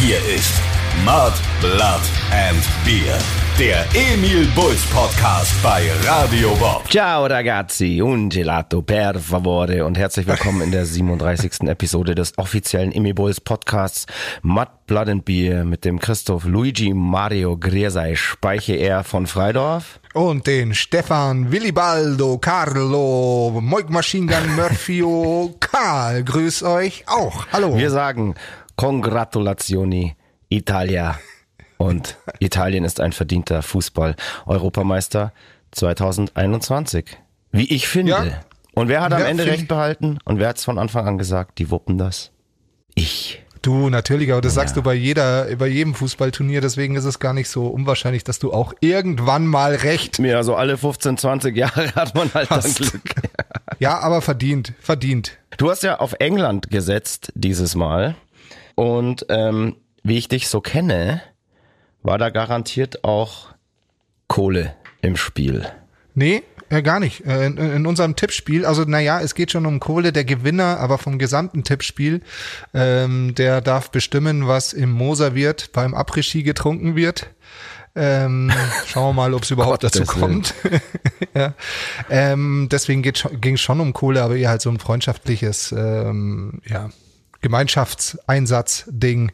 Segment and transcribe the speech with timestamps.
[0.00, 0.52] Hier ist
[1.04, 2.00] Mud, Blood
[2.32, 3.18] and Beer.
[3.58, 6.88] Der Emil Bulls Podcast bei Radio Bob.
[6.88, 11.62] Ciao ragazzi, un gelato per favore und herzlich willkommen in der 37.
[11.68, 14.06] Episode des offiziellen Emil Bulls Podcasts
[14.42, 19.98] Mud, Blood and Beer mit dem Christoph Luigi Mario Griersei Speiche er von Freidorf.
[20.14, 26.22] Und den Stefan Willibaldo Carlo Moik Machine Gun Murphyo Karl.
[26.22, 27.46] Grüß euch auch.
[27.52, 27.76] Hallo.
[27.76, 28.34] Wir sagen
[28.78, 30.14] Congratulazioni
[30.48, 31.18] Italia.
[31.78, 35.32] Und Italien ist ein verdienter Fußball-Europameister
[35.72, 37.18] 2021.
[37.50, 38.12] Wie ich finde.
[38.12, 38.24] Ja.
[38.74, 40.18] Und wer hat am Ja, Ende recht behalten?
[40.24, 41.58] Und wer hat es von Anfang an gesagt?
[41.58, 42.30] Die wuppen das.
[42.94, 43.42] Ich.
[43.62, 47.32] Du, natürlich, aber das sagst du bei jeder, bei jedem Fußballturnier, deswegen ist es gar
[47.32, 50.20] nicht so unwahrscheinlich, dass du auch irgendwann mal recht.
[50.20, 52.76] Ja, so alle 15, 20 Jahre hat man halt dann Hast.
[52.76, 53.02] Glück.
[53.80, 55.38] Ja, aber verdient, verdient.
[55.56, 58.16] Du hast ja auf England gesetzt dieses Mal.
[58.78, 61.20] Und ähm, wie ich dich so kenne,
[62.04, 63.48] war da garantiert auch
[64.28, 64.72] Kohle
[65.02, 65.66] im Spiel.
[66.14, 67.26] Nee, äh, gar nicht.
[67.26, 70.98] Äh, in, in unserem Tippspiel, also naja, es geht schon um Kohle, der Gewinner, aber
[70.98, 72.20] vom gesamten Tippspiel,
[72.72, 77.30] ähm, der darf bestimmen, was im Moser wird, beim Après-Ski getrunken wird.
[77.96, 78.52] Ähm,
[78.86, 80.54] schauen wir mal, ob es überhaupt dazu kommt.
[81.34, 81.52] ja.
[82.10, 86.90] ähm, deswegen ging schon um Kohle, aber eher halt so ein freundschaftliches, ähm, ja,
[87.40, 89.32] Gemeinschaftseinsatz-Ding.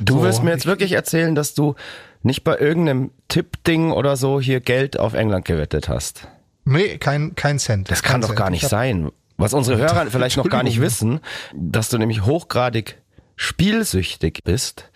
[0.00, 1.74] Du So, wirst mir jetzt ich- wirklich erzählen, dass du
[2.22, 6.28] nicht bei irgendeinem Tippding oder so hier Geld auf England gewettet hast.
[6.64, 7.90] Nee, kein, kein Cent.
[7.90, 8.38] Das kann doch Cent.
[8.38, 9.10] gar Ich nicht sein.
[9.36, 11.20] Was unsere Hörer vielleicht noch gar nicht wissen,
[11.54, 12.96] dass du nämlich hochgradig
[13.36, 14.90] spielsüchtig bist.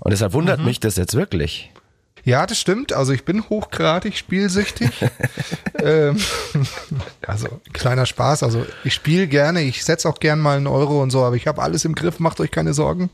[0.00, 0.66] Und deshalb wundert Mhm.
[0.66, 1.70] mich das jetzt wirklich.
[2.24, 2.92] Ja, das stimmt.
[2.92, 4.90] Also ich bin hochgradig spielsüchtig.
[5.82, 6.16] ähm,
[7.26, 8.42] also kleiner Spaß.
[8.42, 11.46] Also ich spiele gerne, ich setze auch gern mal einen Euro und so, aber ich
[11.46, 13.10] habe alles im Griff, macht euch keine Sorgen.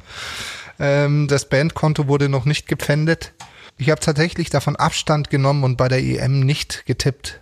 [0.79, 3.33] Ähm, das Bandkonto wurde noch nicht gepfändet.
[3.77, 7.41] Ich habe tatsächlich davon Abstand genommen und bei der EM nicht getippt.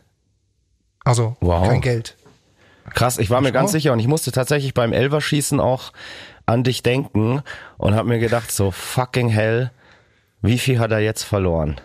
[1.04, 1.68] Also Wow.
[1.68, 2.16] kein Geld.
[2.94, 5.92] Krass, ich war mir ganz sicher und ich musste tatsächlich beim Elverschießen auch
[6.46, 7.42] an dich denken
[7.76, 9.70] und habe mir gedacht, so fucking hell,
[10.42, 11.80] wie viel hat er jetzt verloren?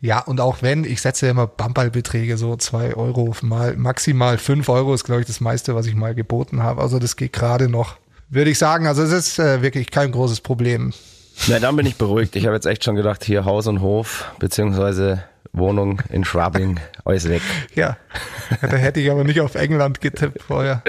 [0.00, 4.68] Ja, und auch wenn, ich setze ja immer Bamballbeträge, so zwei Euro mal, maximal fünf
[4.68, 6.80] Euro ist, glaube ich, das meiste, was ich mal geboten habe.
[6.80, 7.96] Also das geht gerade noch.
[8.30, 10.92] Würde ich sagen, also es ist äh, wirklich kein großes Problem.
[11.48, 12.36] Na, dann bin ich beruhigt.
[12.36, 17.28] Ich habe jetzt echt schon gedacht, hier Haus und Hof, beziehungsweise Wohnung in Schwabing, alles
[17.28, 17.42] weg.
[17.74, 17.96] Ja,
[18.60, 20.82] da hätte ich aber nicht auf England getippt vorher.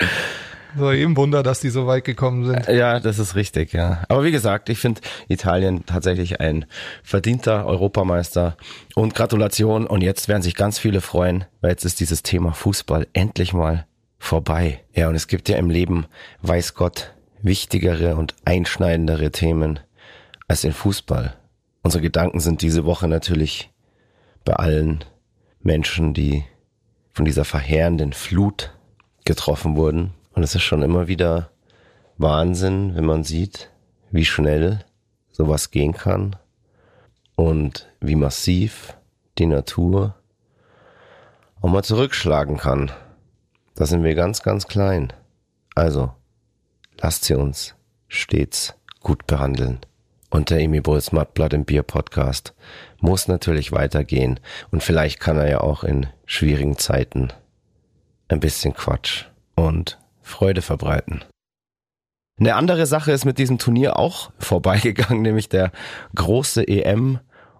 [0.78, 2.68] So eben Wunder, dass die so weit gekommen sind.
[2.68, 4.04] Ja, das ist richtig, ja.
[4.10, 6.66] Aber wie gesagt, ich finde Italien tatsächlich ein
[7.04, 8.58] verdienter Europameister
[8.96, 9.86] und Gratulation.
[9.86, 13.86] Und jetzt werden sich ganz viele freuen, weil jetzt ist dieses Thema Fußball endlich mal
[14.18, 14.82] vorbei.
[14.94, 16.06] Ja, und es gibt ja im Leben,
[16.42, 19.80] weiß Gott, wichtigere und einschneidendere Themen
[20.48, 21.36] als den Fußball.
[21.82, 23.72] Unsere Gedanken sind diese Woche natürlich
[24.46, 25.04] bei allen
[25.62, 26.44] Menschen, die
[27.12, 28.74] von dieser verheerenden Flut
[29.26, 30.14] getroffen wurden.
[30.34, 31.50] Und es ist schon immer wieder
[32.18, 33.72] Wahnsinn, wenn man sieht,
[34.12, 34.84] wie schnell
[35.32, 36.36] sowas gehen kann
[37.36, 38.96] und wie massiv
[39.38, 40.16] die Natur
[41.62, 42.92] auch mal zurückschlagen kann.
[43.76, 45.14] Da sind wir ganz, ganz klein.
[45.76, 46.12] Also,
[47.00, 47.76] lasst sie uns
[48.08, 49.80] stets gut behandeln.
[50.30, 52.54] Und der Emi Bulls Blood and Beer Podcast
[53.00, 54.40] muss natürlich weitergehen.
[54.72, 57.30] Und vielleicht kann er ja auch in schwierigen Zeiten
[58.30, 59.26] ein bisschen Quatsch
[59.56, 61.24] und Freude verbreiten.
[62.40, 65.72] Eine andere Sache ist mit diesem Turnier auch vorbeigegangen, nämlich der
[66.16, 67.20] große EM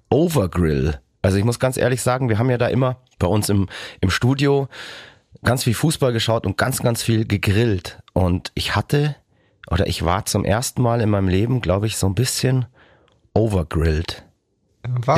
[0.10, 1.00] Overgrill.
[1.22, 3.70] Also ich muss ganz ehrlich sagen, wir haben ja da immer bei uns im,
[4.02, 4.68] im Studio
[5.44, 8.00] ganz viel Fußball geschaut und ganz, ganz viel gegrillt.
[8.14, 9.16] Und ich hatte,
[9.70, 12.66] oder ich war zum ersten Mal in meinem Leben, glaube ich, so ein bisschen
[13.34, 14.26] overgrilled.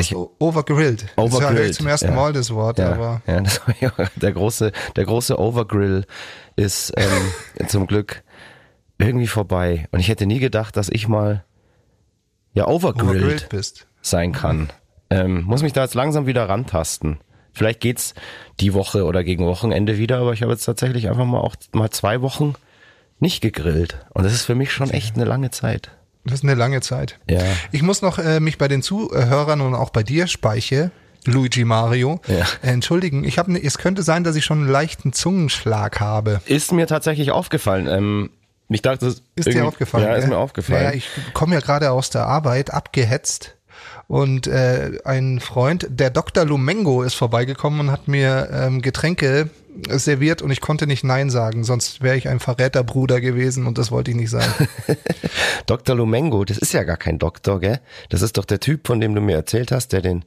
[0.00, 1.02] Ich- du overgrilled?
[1.02, 2.14] Das höre Overgrilled, ich zum ersten ja.
[2.14, 6.04] Mal das Wort, Ja, aber ja, das war ja der große, der große Overgrill
[6.56, 8.22] ist ähm, zum Glück
[8.98, 9.86] irgendwie vorbei.
[9.90, 11.44] Und ich hätte nie gedacht, dass ich mal
[12.52, 13.86] ja overgrilled, overgrilled bist.
[14.02, 14.70] sein kann.
[15.10, 17.18] Ähm, muss mich da jetzt langsam wieder rantasten.
[17.52, 18.14] Vielleicht geht's
[18.60, 21.90] die Woche oder gegen Wochenende wieder, aber ich habe jetzt tatsächlich einfach mal auch mal
[21.90, 22.54] zwei Wochen
[23.20, 24.04] nicht gegrillt.
[24.12, 25.90] Und das ist für mich schon echt eine lange Zeit.
[26.24, 27.18] Das ist eine lange Zeit.
[27.28, 27.40] Ja.
[27.72, 30.90] Ich muss noch äh, mich bei den Zuhörern und auch bei dir, Speiche,
[31.26, 32.44] Luigi Mario, Ja.
[32.62, 33.24] äh, entschuldigen.
[33.24, 36.40] Ich habe, ne, es könnte sein, dass ich schon einen leichten Zungenschlag habe.
[36.46, 37.86] Ist mir tatsächlich aufgefallen.
[37.88, 38.30] Ähm,
[38.68, 40.04] ich dachte, das Ist dir aufgefallen?
[40.04, 40.30] Ja, ist gell?
[40.30, 40.82] mir aufgefallen.
[40.82, 43.56] Naja, ich komme ja gerade aus der Arbeit, abgehetzt.
[44.06, 46.44] Und äh, ein Freund, der Dr.
[46.44, 49.48] Lumengo, ist vorbeigekommen und hat mir ähm, Getränke
[49.88, 53.90] serviert und ich konnte nicht Nein sagen, sonst wäre ich ein Verräterbruder gewesen und das
[53.90, 54.48] wollte ich nicht sein.
[55.66, 55.96] Dr.
[55.96, 57.80] Lumengo, das ist ja gar kein Doktor, gell?
[58.08, 60.24] Das ist doch der Typ, von dem du mir erzählt hast, der den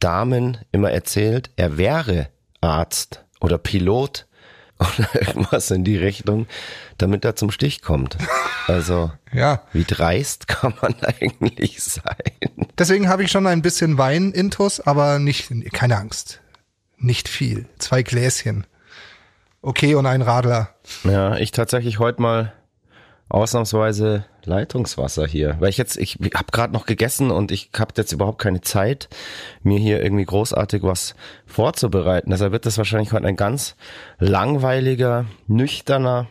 [0.00, 2.28] Damen immer erzählt, er wäre
[2.60, 4.26] Arzt oder Pilot
[4.78, 6.46] oder irgendwas in die Richtung,
[6.98, 8.16] damit er zum Stich kommt.
[8.68, 9.62] Also, ja.
[9.72, 12.68] wie dreist kann man eigentlich sein?
[12.78, 16.40] Deswegen habe ich schon ein bisschen Wein intus, aber nicht, keine Angst.
[16.96, 17.66] Nicht viel.
[17.78, 18.66] Zwei Gläschen.
[19.60, 20.70] Okay, und ein Radler.
[21.04, 22.52] Ja, ich tatsächlich heute mal
[23.28, 28.12] ausnahmsweise Leitungswasser hier, weil ich jetzt ich habe gerade noch gegessen und ich habe jetzt
[28.12, 29.08] überhaupt keine Zeit,
[29.62, 31.14] mir hier irgendwie großartig was
[31.44, 32.30] vorzubereiten.
[32.30, 33.76] Deshalb wird das wahrscheinlich heute ein ganz
[34.18, 36.28] langweiliger, nüchterner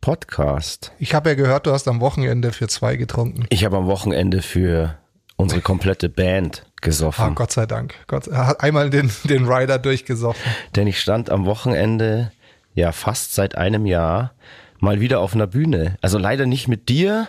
[0.00, 0.92] Podcast.
[0.98, 3.46] Ich habe ja gehört, du hast am Wochenende für zwei getrunken.
[3.50, 4.96] Ich habe am Wochenende für
[5.36, 7.24] unsere komplette Band gesoffen.
[7.24, 7.94] Ah, Gott sei Dank.
[8.06, 10.42] Gott, er hat einmal den, den Rider durchgesoffen.
[10.74, 12.32] Denn ich stand am Wochenende,
[12.78, 14.32] ja fast seit einem Jahr,
[14.80, 15.96] mal wieder auf einer Bühne.
[16.00, 17.28] Also leider nicht mit dir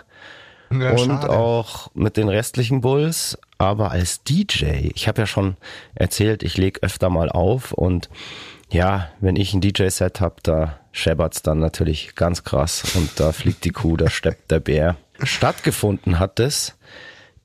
[0.70, 1.30] Ja, und schade.
[1.30, 4.90] auch mit den restlichen Bulls, aber als DJ.
[4.94, 5.56] Ich habe ja schon
[5.94, 8.08] erzählt, ich leg öfter mal auf und
[8.70, 13.64] ja, wenn ich ein DJ-Set hab, da scheppert's dann natürlich ganz krass und da fliegt
[13.64, 14.96] die Kuh, da steppt der Bär.
[15.22, 16.76] Stattgefunden hat es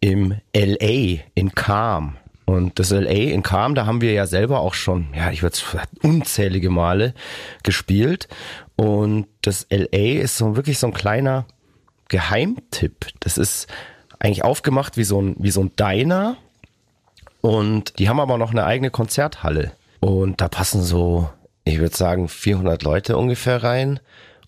[0.01, 2.17] im LA in Calm.
[2.45, 5.57] Und das LA in Calm, da haben wir ja selber auch schon, ja, ich würde
[6.03, 7.13] unzählige Male
[7.63, 8.27] gespielt.
[8.75, 11.45] Und das LA ist so wirklich so ein kleiner
[12.07, 13.07] Geheimtipp.
[13.19, 13.67] Das ist
[14.19, 16.37] eigentlich aufgemacht wie so ein, wie so ein Diner.
[17.41, 19.71] Und die haben aber noch eine eigene Konzerthalle.
[19.99, 21.29] Und da passen so,
[21.63, 23.99] ich würde sagen, 400 Leute ungefähr rein.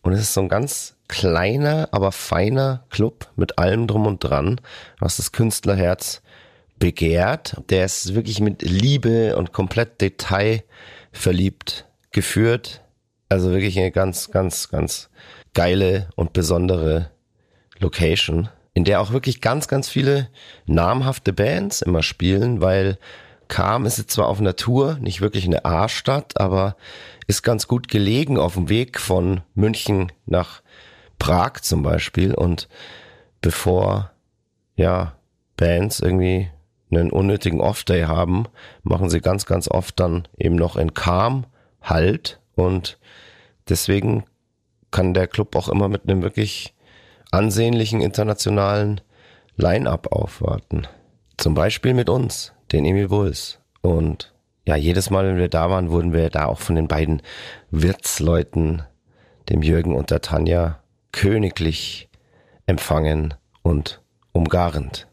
[0.01, 4.61] Und es ist so ein ganz kleiner, aber feiner Club mit allem drum und dran,
[4.99, 6.21] was das Künstlerherz
[6.79, 7.61] begehrt.
[7.69, 12.83] Der ist wirklich mit Liebe und komplett detailverliebt geführt.
[13.29, 15.09] Also wirklich eine ganz, ganz, ganz
[15.53, 17.11] geile und besondere
[17.79, 20.29] Location, in der auch wirklich ganz, ganz viele
[20.65, 22.97] namhafte Bands immer spielen, weil
[23.47, 26.75] Kam ist jetzt zwar auf einer Tour, nicht wirklich eine A-Stadt, aber
[27.27, 30.61] ist ganz gut gelegen auf dem Weg von München nach
[31.19, 32.33] Prag zum Beispiel.
[32.33, 32.67] Und
[33.41, 34.11] bevor
[34.75, 35.15] ja
[35.55, 36.49] Bands irgendwie
[36.91, 38.45] einen unnötigen Off-Day haben,
[38.83, 41.45] machen sie ganz, ganz oft dann eben noch in Kam
[41.81, 42.97] Halt und
[43.69, 44.25] deswegen
[44.91, 46.73] kann der Club auch immer mit einem wirklich
[47.31, 49.01] ansehnlichen internationalen
[49.57, 50.87] Line-up aufwarten.
[51.37, 53.59] Zum Beispiel mit uns, den Emil Bulls.
[53.81, 54.33] Und
[54.65, 57.21] ja, jedes Mal, wenn wir da waren, wurden wir da auch von den beiden
[57.71, 58.83] Wirtsleuten,
[59.49, 60.79] dem Jürgen und der Tanja,
[61.11, 62.09] königlich
[62.65, 64.01] empfangen und
[64.33, 65.06] umgarnt.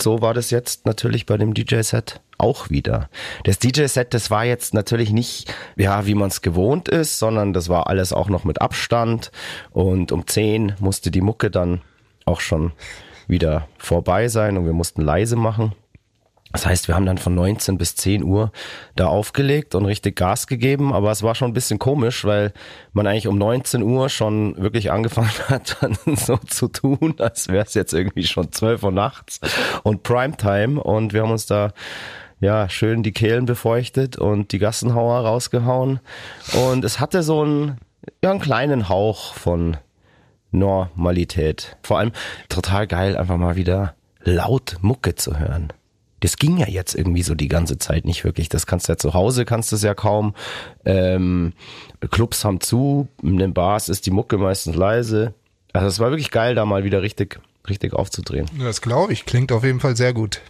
[0.00, 3.08] So war das jetzt natürlich bei dem DJ-Set auch wieder.
[3.44, 7.68] Das DJ-Set, das war jetzt natürlich nicht, ja, wie man es gewohnt ist, sondern das
[7.68, 9.30] war alles auch noch mit Abstand
[9.70, 11.80] und um 10 musste die Mucke dann
[12.24, 12.72] auch schon
[13.28, 15.72] wieder vorbei sein und wir mussten leise machen.
[16.54, 18.52] Das heißt, wir haben dann von 19 bis 10 Uhr
[18.94, 22.52] da aufgelegt und richtig Gas gegeben, aber es war schon ein bisschen komisch, weil
[22.92, 27.64] man eigentlich um 19 Uhr schon wirklich angefangen hat, dann so zu tun, als wäre
[27.64, 29.40] es jetzt irgendwie schon 12 Uhr nachts
[29.82, 30.80] und Primetime.
[30.80, 31.72] Und wir haben uns da
[32.38, 35.98] ja schön die Kehlen befeuchtet und die Gassenhauer rausgehauen.
[36.68, 37.78] Und es hatte so einen,
[38.22, 39.76] ja, einen kleinen Hauch von
[40.52, 41.76] Normalität.
[41.82, 42.12] Vor allem
[42.48, 45.72] total geil, einfach mal wieder laut Mucke zu hören
[46.24, 48.48] das ging ja jetzt irgendwie so die ganze Zeit nicht wirklich.
[48.48, 50.34] Das kannst du ja zu Hause, kannst du es ja kaum.
[50.86, 51.52] Ähm,
[52.10, 55.34] Clubs haben zu, in den Bars ist die Mucke meistens leise.
[55.74, 58.48] Also es war wirklich geil, da mal wieder richtig, richtig aufzudrehen.
[58.58, 60.40] Das glaube ich, klingt auf jeden Fall sehr gut.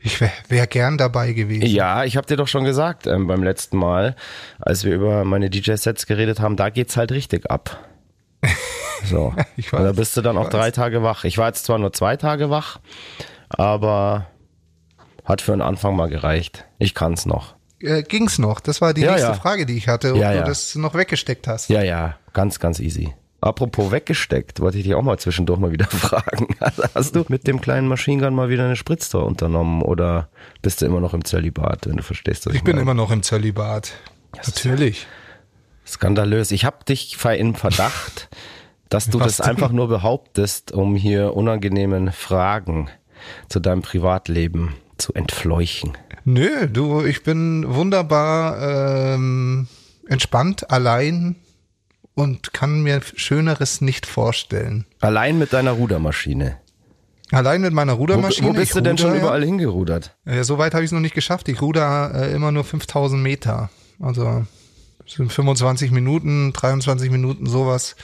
[0.00, 1.64] Ich wäre wär gern dabei gewesen.
[1.64, 4.16] Ja, ich habe dir doch schon gesagt ähm, beim letzten Mal,
[4.58, 7.82] als wir über meine DJ-Sets geredet haben, da geht's halt richtig ab.
[9.04, 9.34] So.
[9.56, 10.74] Ich Und da weiß, bist du dann auch drei weiß.
[10.74, 11.24] Tage wach.
[11.24, 12.78] Ich war jetzt zwar nur zwei Tage wach,
[13.48, 14.26] aber
[15.32, 16.64] hat für den Anfang mal gereicht.
[16.78, 17.54] Ich kann's noch.
[17.80, 18.60] Äh, ging's noch?
[18.60, 19.34] Das war die Ja, nächste ja.
[19.34, 21.68] Frage, die ich hatte, ob Ja, du das noch weggesteckt hast.
[21.68, 23.12] Ja, ja, ganz, ganz easy.
[23.40, 26.54] Apropos weggesteckt, wollte ich dich auch mal zwischendurch mal wieder fragen.
[26.60, 30.28] Also Hast du mit dem kleinen Machine Gun mal wieder eine Spritztour unternommen oder
[30.62, 32.82] bist du immer noch im Zölibat, wenn du verstehst, was ich, Ich bin meine?
[32.82, 33.94] immer noch im Zölibat.
[34.36, 35.08] Natürlich.
[35.84, 36.52] Skandalös.
[36.52, 38.28] Ich habe dich in Verdacht,
[38.88, 39.46] dass du Was das denn?
[39.56, 42.90] einfach nur behauptest, um hier unangenehmen Fragen
[43.48, 45.96] zu deinem Privatleben zu entfleuchen.
[46.24, 49.66] Nö, du, ich bin wunderbar ähm,
[50.06, 51.36] entspannt, allein
[52.14, 54.84] und kann mir Schöneres nicht vorstellen.
[55.00, 56.58] Allein mit deiner Rudermaschine.
[57.30, 58.48] Allein mit meiner Wo, Rudermaschine.
[58.48, 59.20] wo bist ich du denn schon ja.
[59.20, 60.14] überall hingerudert?
[60.26, 61.48] Äh, so weit habe ich es noch nicht geschafft.
[61.48, 63.70] Ich ruder äh, immer nur 5000 Meter.
[64.00, 64.44] Also
[65.06, 67.96] sind 25 Minuten, 23 Minuten, sowas.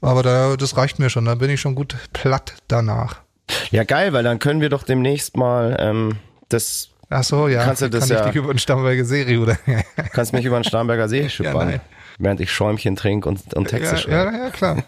[0.00, 1.24] Aber da, das reicht mir schon.
[1.24, 3.22] Da bin ich schon gut platt danach.
[3.70, 6.16] Ja, geil, weil dann können wir doch demnächst mal ähm,
[6.48, 6.90] das.
[7.08, 7.64] Ach so, ja.
[7.64, 9.56] Kannst du das Kann ja- ich dich über den Starnberger See oder?
[10.12, 11.80] Kannst mich über den Starnberger See schippern, nein.
[12.18, 14.36] während ich Schäumchen trinke und, und Texte ja, schreibe.
[14.36, 14.82] ja, ja, klar.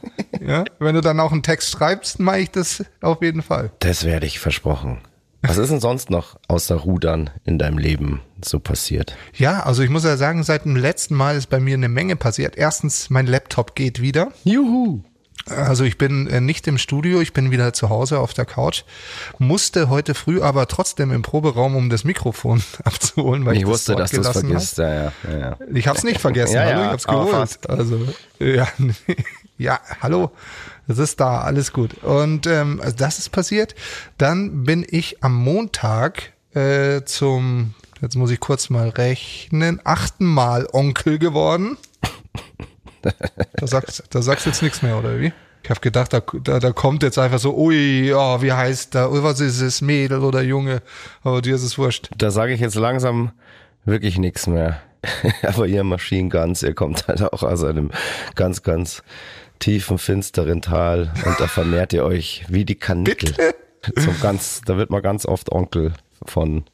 [0.45, 0.65] ja.
[0.81, 3.71] Wenn du dann auch einen Text schreibst, mache ich das auf jeden Fall.
[3.79, 4.99] Das werde ich versprochen.
[5.43, 9.17] Was ist denn sonst noch außer Rudern in deinem Leben so passiert?
[9.35, 12.17] Ja, also ich muss ja sagen, seit dem letzten Mal ist bei mir eine Menge
[12.17, 12.57] passiert.
[12.57, 14.33] Erstens, mein Laptop geht wieder.
[14.43, 15.05] Juhu!
[15.47, 18.83] Also ich bin äh, nicht im Studio, ich bin wieder zu Hause auf der Couch.
[19.39, 23.93] Musste heute früh aber trotzdem im Proberaum, um das Mikrofon abzuholen, weil ich, Ich wusste,
[23.93, 24.79] dort dass du es vergisst.
[24.79, 25.57] Ja, ja, ja.
[25.73, 27.31] Ich habe es nicht vergessen, Ja, hallo, ich habe es geholt.
[27.31, 27.71] fast.
[27.71, 28.01] Also
[28.39, 28.69] ja,
[29.59, 30.31] ja, hallo,
[30.87, 31.95] es ist da, alles gut.
[32.03, 33.75] Und ähm, also das ist passiert.
[34.19, 40.69] Dann bin ich am Montag äh, zum, jetzt muss ich kurz mal rechnen, achten Mal
[40.73, 41.77] Onkel geworden.
[43.03, 45.33] Da sagst, da sagst du jetzt nichts mehr, oder wie?
[45.63, 49.11] Ich habe gedacht, da, da, da kommt jetzt einfach so, ui, ja, wie heißt da,
[49.11, 50.83] ui, was ist es, Mädel oder Junge?
[51.23, 52.09] Aber dir ist es wurscht.
[52.17, 53.33] Da sage ich jetzt langsam
[53.85, 54.81] wirklich nichts mehr.
[55.43, 57.91] Aber ihr Machine Guns, ihr kommt halt auch aus einem
[58.35, 59.03] ganz, ganz
[59.59, 63.35] tiefen, finsteren Tal und da vermehrt ihr euch wie die Kanickel.
[63.97, 65.93] Zum ganz, da wird man ganz oft Onkel
[66.25, 66.65] von,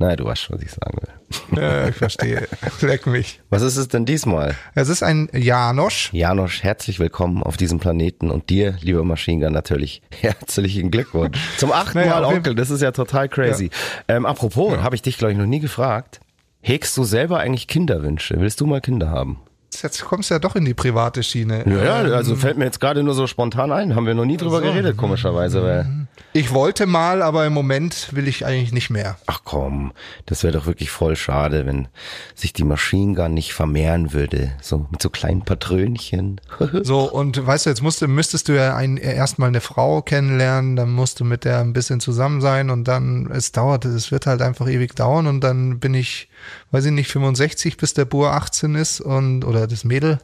[0.00, 1.62] naja, du weißt schon, was ich sagen will.
[1.62, 2.48] Ja, ich verstehe.
[2.80, 3.40] Leck mich.
[3.50, 4.54] Was ist es denn diesmal?
[4.74, 6.10] Es ist ein Janosch.
[6.14, 11.38] Janosch, herzlich willkommen auf diesem Planeten und dir, lieber Machine Gun, natürlich herzlichen Glückwunsch.
[11.58, 13.68] Zum achten Naja, Mal Onkel, das ist ja total crazy.
[14.08, 16.20] Ähm, apropos, habe ich dich, glaube ich, noch nie gefragt.
[16.62, 18.40] Hegst du selber eigentlich Kinderwünsche?
[18.40, 19.40] Willst du mal Kinder haben?
[19.82, 21.58] Jetzt kommst du ja doch in die private Schiene.
[21.66, 23.94] Ja, Ähm, ja, also fällt mir jetzt gerade nur so spontan ein.
[23.94, 24.62] Haben wir noch nie drüber so.
[24.64, 25.62] geredet, komischerweise.
[25.62, 29.18] Weil, Ich wollte mal, aber im Moment will ich eigentlich nicht mehr.
[29.26, 29.92] ach komm,
[30.26, 31.88] das wäre doch wirklich voll schade, wenn
[32.36, 34.52] sich die Machine Gun nicht vermehren würde.
[34.62, 36.40] So mit so kleinen Patrönchen.
[36.82, 40.76] So, und weißt du, jetzt musst du, müsstest du ja ein, erstmal eine Frau kennenlernen,
[40.76, 44.26] dann musst du mit der ein bisschen zusammen sein und dann, es dauert, es wird
[44.26, 46.28] halt einfach ewig dauern und dann bin ich,
[46.70, 50.20] weiß ich nicht, 65, bis der Bur 18 ist und, oder das Mädel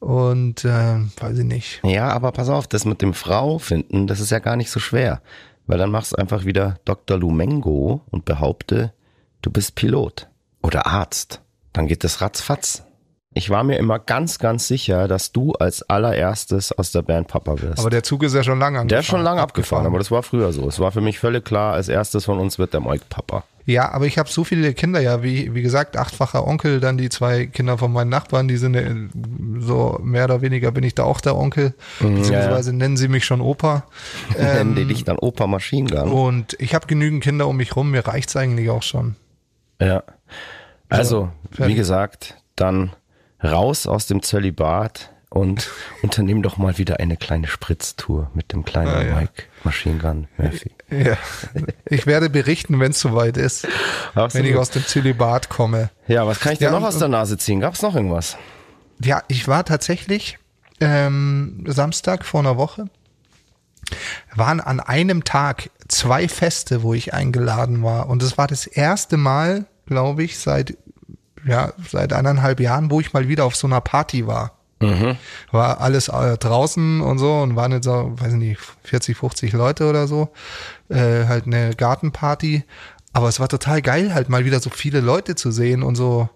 [0.00, 1.80] und, äh, weiß ich nicht.
[1.84, 4.80] Ja, aber pass auf, das mit dem Frau finden, das ist ja gar nicht so
[4.80, 5.22] schwer.
[5.66, 7.18] Weil dann machst du einfach wieder Dr.
[7.18, 8.92] Lumengo und behaupte,
[9.42, 10.28] du bist Pilot
[10.62, 11.42] oder Arzt.
[11.72, 12.84] Dann geht das ratzfatz.
[13.34, 17.60] Ich war mir immer ganz, ganz sicher, dass du als allererstes aus der Band Papa
[17.60, 17.78] wirst.
[17.78, 18.88] Aber der Zug ist ja schon lange angefahren.
[18.88, 20.66] der ist schon lange abgefahren, aber das war früher so.
[20.66, 23.44] Es war für mich völlig klar, als erstes von uns wird der Moik Papa.
[23.66, 27.10] Ja, aber ich habe so viele Kinder, ja, wie, wie gesagt, achtfacher Onkel, dann die
[27.10, 28.94] zwei Kinder von meinen Nachbarn, die sind äh,
[29.58, 33.42] so mehr oder weniger bin ich da auch der Onkel, beziehungsweise nennen sie mich schon
[33.42, 33.84] Opa.
[34.38, 36.10] Nennen Ähm, die dich dann Opa Machine Gun.
[36.10, 39.16] und ich habe genügend Kinder um mich rum, mir reicht's eigentlich auch schon.
[39.82, 40.02] Ja.
[40.88, 41.74] Also, fertig.
[41.74, 42.92] wie gesagt, dann
[43.42, 45.70] raus aus dem Zölibat und
[46.02, 49.14] unternehm doch mal wieder eine kleine Spritztour mit dem kleinen Ah, ja.
[49.16, 50.72] Mike Machine Gun Murphy.
[50.90, 51.16] Ja.
[51.84, 53.66] Ich werde berichten, wenn es soweit ist,
[54.14, 54.34] Absolut.
[54.34, 55.90] wenn ich aus dem Zölibat komme.
[56.06, 57.60] Ja, was kann ich dir Ja, noch aus der Nase ziehen?
[57.60, 58.36] Gab's noch irgendwas?
[59.02, 60.38] Ja, ich war tatsächlich
[60.80, 62.86] ähm, Samstag vor einer Woche,
[64.34, 68.08] waren an einem Tag zwei Feste, wo ich eingeladen war.
[68.08, 70.76] Und es war das erste Mal, glaube ich, seit,
[71.48, 74.52] ja, seit eineinhalb Jahren, wo ich mal wieder auf so einer Party war.
[75.50, 79.52] War alles äh, draußen und so und waren jetzt so, weiß ich nicht, 40, 50
[79.52, 80.28] Leute oder so.
[80.88, 82.64] Äh, halt eine Gartenparty.
[83.12, 86.28] Aber es war total geil, halt mal wieder so viele Leute zu sehen und so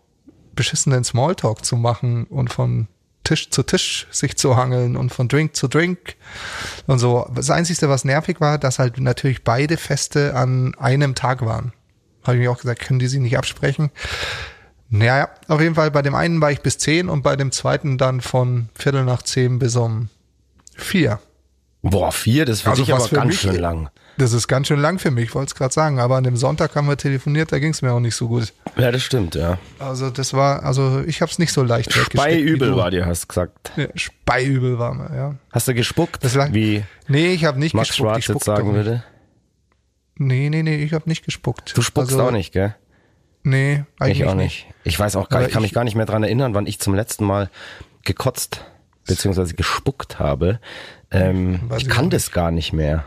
[0.54, 2.88] beschissenen Smalltalk zu machen und von
[3.24, 6.16] Tisch zu Tisch sich zu hangeln und von Drink zu Drink
[6.86, 7.30] und so.
[7.34, 11.72] Das Einzige, was nervig war, dass halt natürlich beide Feste an einem Tag waren.
[12.24, 13.90] Habe ich mir auch gesagt, können die sich nicht absprechen?
[14.94, 17.96] Naja, auf jeden Fall, bei dem einen war ich bis zehn und bei dem zweiten
[17.98, 20.10] dann von Viertel nach zehn bis um
[20.76, 21.18] vier.
[21.80, 23.88] Boah, vier, das Also was aber für ganz mich- schön lang.
[24.18, 25.98] Das ist ganz schön lang für mich, wollte es gerade sagen.
[25.98, 28.52] Aber an dem Sonntag haben wir telefoniert, da ging es mir auch nicht so gut.
[28.76, 29.56] Ja, das stimmt, ja.
[29.78, 32.76] Also das war, also ich habe es nicht so leicht Speiübel du.
[32.76, 33.72] war dir, hast gesagt.
[33.76, 35.34] Ja, Speiübel war mir, ja.
[35.50, 36.22] Hast du gespuckt?
[36.22, 38.06] Das lang- wie Nee, ich habe nicht Max gespuckt.
[38.10, 39.02] Schwarz ich jetzt sagen würde?
[40.16, 41.72] Nee, nee, nee, ich habe nicht gespuckt.
[41.74, 42.76] Du spuckst Also, auch nicht, gell?
[43.44, 44.66] Nee, eigentlich Ich auch nicht.
[44.84, 46.66] Ich weiß auch gar, Aber ich kann ich- mich gar nicht mehr dran erinnern, wann
[46.66, 47.50] ich zum letzten Mal
[48.04, 48.64] gekotzt
[49.06, 50.60] beziehungsweise gespuckt habe.
[51.10, 53.04] Ähm, ich kann das gar nicht mehr.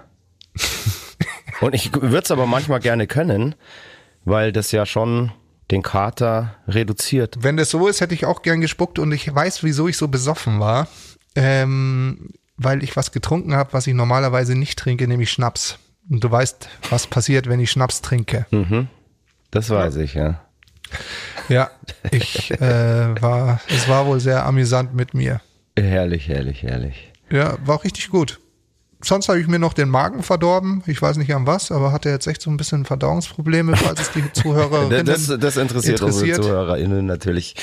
[1.62, 3.56] Und ich würde es aber manchmal gerne können,
[4.26, 5.32] weil das ja schon
[5.72, 7.38] den Kater reduziert.
[7.40, 10.08] Wenn das so ist, hätte ich auch gern gespuckt und ich weiß, wieso ich so
[10.10, 10.88] besoffen war.
[11.36, 15.80] Ähm, weil ich was getrunken habe, was ich normalerweise nicht trinke, nämlich Schnaps.
[16.10, 18.46] Und du weißt, was passiert, wenn ich Schnaps trinke.
[19.56, 20.42] Das weiß ich, ja.
[21.50, 21.70] Ja,
[22.12, 25.42] ich äh, war, es war wohl sehr amüsant mit mir.
[25.78, 27.12] Herrlich, herrlich, herrlich.
[27.30, 28.40] Ja, war richtig gut.
[29.02, 30.84] Sonst habe ich mir noch den Magen verdorben.
[30.88, 34.12] Ich weiß nicht an was, aber hatte jetzt echt so ein bisschen Verdauungsprobleme, falls es
[34.12, 36.02] die Zuhörerinnen Das, das interessiert, interessiert.
[36.02, 37.56] unsere ZuhörerInnen natürlich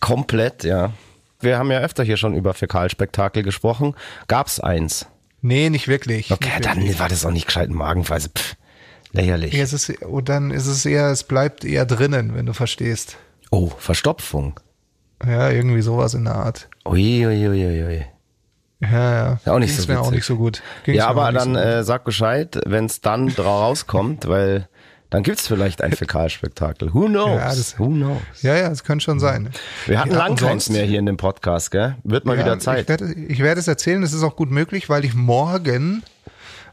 [0.00, 0.92] komplett, ja.
[1.40, 3.94] Wir haben ja öfter hier schon über Fäkalspektakel gesprochen.
[4.28, 5.06] Gab's eins?
[5.40, 6.30] Nee, nicht wirklich.
[6.30, 7.00] Okay, nicht dann wirklich.
[7.00, 8.28] war das auch nicht gescheit Magenweise.
[8.28, 8.54] Pff,
[9.12, 9.52] lächerlich.
[9.54, 13.16] Ja, es ist, und dann ist es eher, es bleibt eher drinnen, wenn du verstehst.
[13.50, 14.58] Oh, Verstopfung.
[15.26, 16.68] Ja, irgendwie sowas in der Art.
[16.84, 18.06] Ui, ui, ui, ui, ui.
[18.80, 19.40] Ja, ja.
[19.44, 20.60] Ja, auch nicht Ging's so mir auch nicht so gut.
[20.84, 24.68] Ging's Ja, aber dann so äh, sag Bescheid, wenn es dann rauskommt, weil
[25.10, 26.92] dann gibt's vielleicht ein Fäkalspektakel.
[26.92, 27.38] Who knows?
[27.38, 28.20] Ja, das- Who knows?
[28.40, 29.50] ja, ja, es könnte schon sein.
[29.86, 31.94] Wir hatten Ja, lang keins mehr hier in dem Podcast, gell?
[32.02, 32.88] Wird mal Ja, wieder Ich Zeit.
[32.88, 36.02] werde, ich werde es erzählen, es ist auch gut möglich, weil ich morgen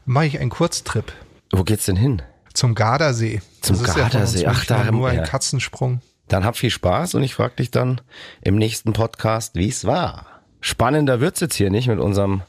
[0.06, 1.12] mache ich einen Kurztrip
[1.52, 2.22] Wo geht's denn hin?
[2.60, 3.40] Zum Gardasee.
[3.62, 4.46] Zum das ist ja Gardasee.
[4.46, 5.24] Ach, da- nur ein.
[5.24, 6.02] Katzensprung.
[6.28, 8.02] Dann hab viel Spaß und ich frage dich dann
[8.42, 10.26] im nächsten Podcast, wie es war.
[10.60, 12.42] Spannender wird's jetzt hier nicht mit unserem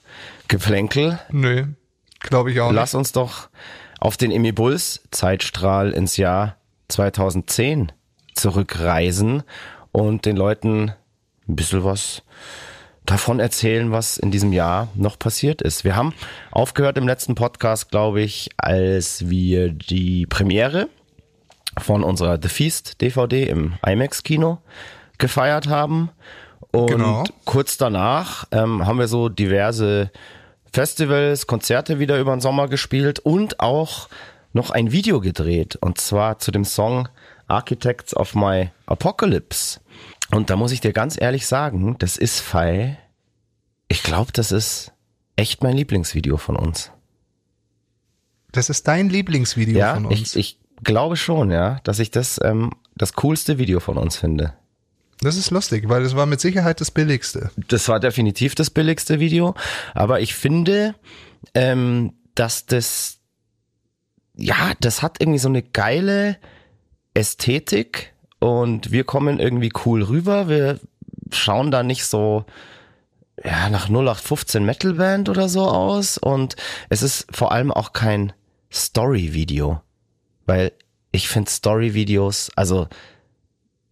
[0.49, 1.17] Geplänkel.
[1.29, 1.65] Nö,
[2.19, 3.47] glaube ich auch Lass uns doch
[4.01, 6.57] auf den Emmy Bulls Zeitstrahl ins Jahr
[6.89, 7.93] 2010
[8.35, 9.43] zurückreisen
[9.93, 10.91] und den Leuten
[11.47, 12.21] ein bisschen was
[13.05, 15.83] davon erzählen, was in diesem Jahr noch passiert ist.
[15.83, 16.13] Wir haben
[16.51, 20.87] aufgehört im letzten Podcast, glaube ich, als wir die Premiere
[21.79, 24.59] von unserer The Feast DVD im IMAX Kino
[25.17, 26.09] gefeiert haben.
[26.71, 27.23] Und Genau.
[27.45, 30.09] kurz danach ähm, haben wir so diverse
[30.71, 34.07] Festivals, Konzerte wieder über den Sommer gespielt und auch
[34.53, 35.75] noch ein Video gedreht.
[35.75, 37.09] Und zwar zu dem Song
[37.47, 39.80] Architects of My Apocalypse.
[40.33, 42.97] Und da muss ich dir ganz ehrlich sagen, das ist Fei.
[43.87, 44.93] Ich glaube, das ist
[45.35, 46.91] echt mein Lieblingsvideo von uns.
[48.51, 50.35] Das ist dein Lieblingsvideo Ja, von uns.
[50.35, 54.53] ich, ich glaube schon, ja, dass ich das ähm, das coolste Video von uns finde.
[55.21, 57.51] das ist lustig, weil es war mit Sicherheit das billigste.
[57.67, 59.53] Das war definitiv das billigste Video,
[59.93, 60.95] aber ich finde,
[61.53, 63.19] ähm, dass das,
[64.35, 66.37] ja, das hat irgendwie so eine geile
[67.13, 68.10] Ästhetik
[68.41, 70.49] und wir kommen irgendwie cool rüber.
[70.49, 70.79] Wir
[71.31, 72.45] schauen da nicht so,
[73.43, 76.55] ja, nach 0815 Metalband oder so aus und
[76.89, 78.33] es ist vor allem auch kein
[78.71, 79.81] Story-Video,
[80.47, 80.71] weil
[81.11, 82.87] ich finde Story-Videos, also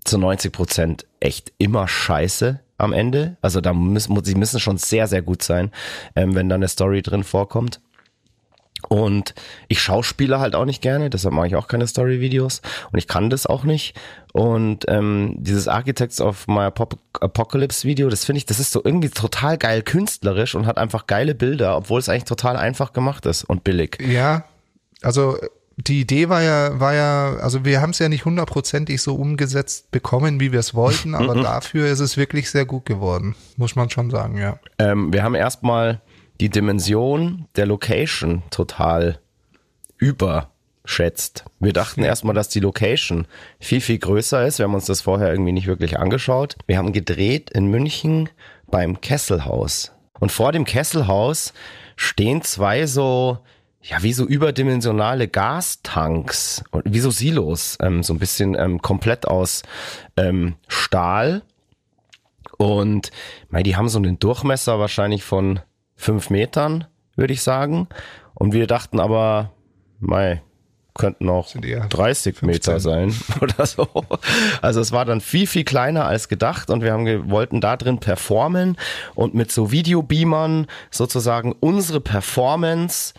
[0.04, 3.38] zu 90 Prozent echt immer scheiße am Ende.
[3.42, 5.72] Also da müssen, sie müssen schon sehr, sehr gut sein,
[6.16, 7.82] ähm, wenn da eine Story drin vorkommt.
[8.89, 9.36] Und
[9.67, 13.30] ich schauspiele halt auch nicht gerne, deshalb mache ich auch keine Story-Videos und ich kann
[13.30, 13.95] das auch nicht.
[14.34, 16.71] Und ähm, dieses Architects of My
[17.21, 21.08] Apocalypse Video, das finde ich, das ist so irgendwie total geil künstlerisch und hat einfach
[21.08, 23.97] geile Bilder, obwohl es eigentlich total einfach gemacht ist und billig.
[24.02, 24.45] Ja,
[25.02, 25.38] also
[25.88, 29.91] die Idee war ja, war ja, also wir haben es ja nicht hundertprozentig so umgesetzt
[29.91, 33.89] bekommen, wie wir es wollten, aber dafür ist es wirklich sehr gut geworden, muss man
[33.89, 34.60] schon sagen, ja.
[34.78, 36.02] Ähm, wir haben erstmal
[36.39, 39.19] die Dimension der Location total
[39.97, 41.45] überschätzt.
[41.60, 43.28] Wir dachten erstmal, dass die Location
[43.60, 44.60] viel, viel größer ist.
[44.60, 46.56] Wir haben uns das vorher irgendwie nicht wirklich angeschaut.
[46.67, 48.30] Wir haben gedreht in München
[48.67, 49.91] beim Kesselhaus.
[50.19, 51.54] Und vor dem Kesselhaus
[51.95, 53.39] stehen zwei so,
[53.82, 59.28] ja, wie so überdimensionale Gastanks, und wie so Silos, ähm, so ein bisschen ähm, komplett
[59.28, 59.63] aus
[60.17, 61.43] ähm, Stahl.
[62.58, 63.12] Und
[63.49, 65.62] mei, die haben so einen Durchmesser wahrscheinlich von
[66.00, 66.86] fünf Metern,
[67.16, 67.88] würde ich sagen.
[68.34, 69.52] Und wir dachten aber,
[70.00, 70.42] mei,
[70.96, 72.80] könnten auch Sind eher 30 Meter 15.
[72.80, 73.88] sein oder so.
[74.62, 78.00] Also es war dann viel, viel kleiner als gedacht und wir haben wollten da drin
[78.00, 78.78] performen
[79.16, 83.14] und mit so Videobeamern sozusagen unsere Performance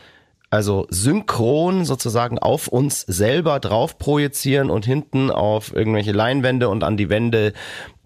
[0.50, 6.96] also synchron sozusagen auf uns selber drauf projizieren und hinten auf irgendwelche Leinwände und an
[6.96, 7.52] die Wände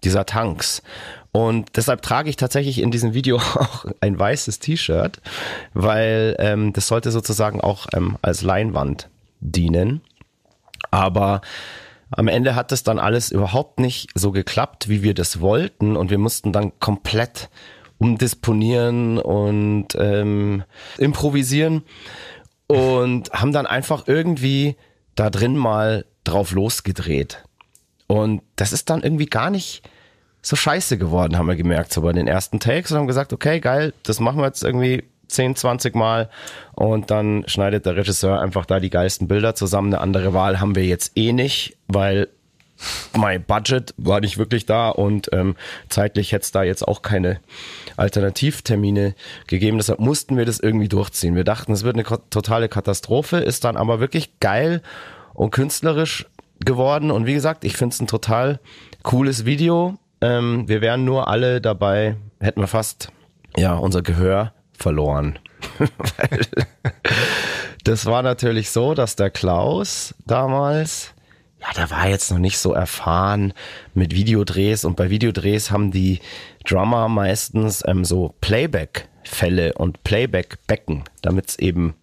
[0.03, 0.83] dieser Tanks.
[1.35, 5.19] Und deshalb trage ich tatsächlich in diesem Video auch ein weißes T-Shirt,
[5.73, 9.09] weil ähm, das sollte sozusagen auch ähm, als Leinwand
[9.41, 9.99] dienen.
[10.91, 11.41] Aber
[12.09, 15.97] am Ende hat das dann alles überhaupt nicht so geklappt, wie wir das wollten.
[15.97, 17.49] Und wir mussten dann komplett
[17.97, 20.63] umdisponieren und ähm,
[20.97, 21.83] improvisieren
[22.67, 24.77] und haben dann einfach irgendwie
[25.15, 27.43] da drin mal drauf losgedreht.
[28.07, 29.81] Und das ist dann irgendwie gar nicht
[30.45, 33.59] so scheiße geworden, haben wir gemerkt, so bei den ersten Takes und haben gesagt, okay,
[33.59, 36.29] geil, das machen wir jetzt irgendwie 10, 20 Mal
[36.73, 39.91] und dann schneidet der Regisseur einfach da die geilsten Bilder zusammen.
[39.91, 42.27] Eine andere Wahl haben wir jetzt eh nicht, weil
[43.17, 45.55] mein Budget war nicht wirklich da und ähm,
[45.89, 47.39] zeitlich hätte es da jetzt auch keine
[47.97, 49.15] Alternativtermine
[49.47, 49.77] gegeben.
[49.77, 51.35] Deshalb mussten wir das irgendwie durchziehen.
[51.35, 54.83] Wir dachten, es wird eine totale Katastrophe, ist dann aber wirklich geil
[55.33, 56.27] und künstlerisch
[56.59, 57.09] geworden.
[57.09, 58.59] Und wie gesagt, ich finde es ein total
[59.01, 59.97] cooles Video.
[60.21, 63.11] Ähm, wir wären nur alle dabei, hätten wir fast
[63.57, 65.39] ja unser Gehör verloren.
[67.85, 71.13] Das war natürlich so, dass der Klaus damals,
[71.61, 73.53] ja, der war jetzt noch nicht so erfahren
[73.93, 76.19] mit Videodrehs und bei Videodrehs haben die
[76.67, 81.93] Drummer meistens ähm, so Playback-Fälle und Playback-Becken, damit es eben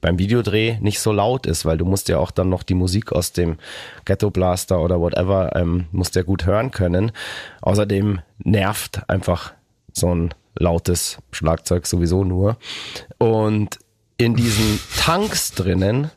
[0.00, 3.12] beim Videodreh nicht so laut ist, weil du musst ja auch dann noch die Musik
[3.12, 3.58] aus dem
[4.04, 7.12] Ghetto Blaster oder whatever, ähm, musst ja gut hören können.
[7.62, 9.52] Außerdem nervt einfach
[9.92, 12.56] so ein lautes Schlagzeug sowieso nur.
[13.18, 13.78] Und
[14.16, 16.10] in diesen Tanks drinnen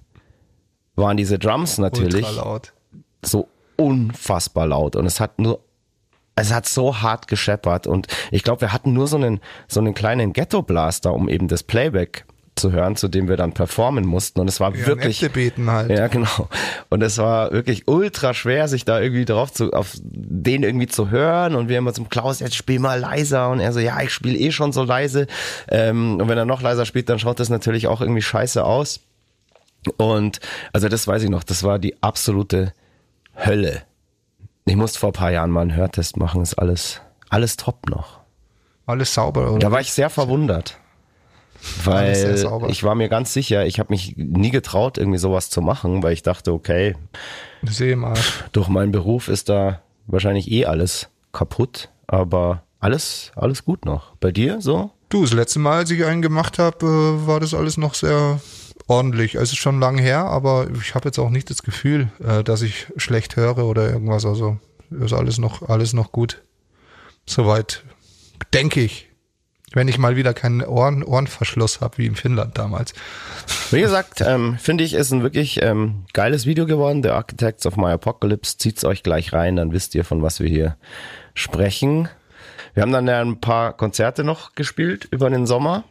[0.95, 2.27] waren diese Drums natürlich
[3.23, 5.61] so unfassbar laut und es hat nur
[6.35, 9.93] es hat so hart gescheppert und ich glaube, wir hatten nur so einen so einen
[9.93, 14.39] kleinen Ghetto Blaster, um eben das Playback zu hören, zu dem wir dann performen mussten
[14.39, 15.89] und es war Ja, wirklich halt.
[15.89, 16.49] ja, genau.
[16.89, 21.09] Und es war wirklich ultra schwer, sich da irgendwie drauf zu, auf den irgendwie zu
[21.09, 21.55] hören.
[21.55, 23.49] Und wir immer zum Klaus, jetzt spiel mal leiser.
[23.49, 25.27] Und er so, ja, ich spiele eh schon so leise.
[25.69, 28.99] Ähm, und wenn er noch leiser spielt, dann schaut das natürlich auch irgendwie scheiße aus.
[29.97, 30.39] Und
[30.73, 32.73] also das weiß ich noch, das war die absolute
[33.35, 33.81] Hölle.
[34.65, 38.19] Ich musste vor ein paar Jahren mal einen Hörtest machen, ist alles, alles top noch.
[38.85, 39.59] Alles sauber, oder?
[39.59, 40.77] Da war ich sehr verwundert.
[41.83, 46.01] Weil ich war mir ganz sicher, ich habe mich nie getraut, irgendwie sowas zu machen,
[46.01, 46.95] weil ich dachte, okay,
[47.63, 48.17] Sehe mal.
[48.51, 54.15] durch meinen Beruf ist da wahrscheinlich eh alles kaputt, aber alles, alles gut noch.
[54.15, 54.91] Bei dir so?
[55.09, 58.39] Du, das letzte Mal, als ich einen gemacht habe, äh, war das alles noch sehr
[58.87, 59.35] ordentlich.
[59.35, 62.61] Es ist schon lange her, aber ich habe jetzt auch nicht das Gefühl, äh, dass
[62.61, 64.25] ich schlecht höre oder irgendwas.
[64.25, 64.57] Also
[64.89, 66.41] ist alles noch, alles noch gut.
[67.25, 67.83] Soweit
[68.53, 69.10] denke ich.
[69.73, 72.93] Wenn ich mal wieder keinen Ohren, Ohrenverschluss habe, wie in Finnland damals.
[73.71, 77.03] Wie gesagt, ähm, finde ich, ist ein wirklich ähm, geiles Video geworden.
[77.03, 78.57] The Architects of My Apocalypse.
[78.57, 80.75] Zieht's euch gleich rein, dann wisst ihr, von was wir hier
[81.33, 82.09] sprechen.
[82.73, 85.85] Wir haben dann ja ein paar Konzerte noch gespielt über den Sommer.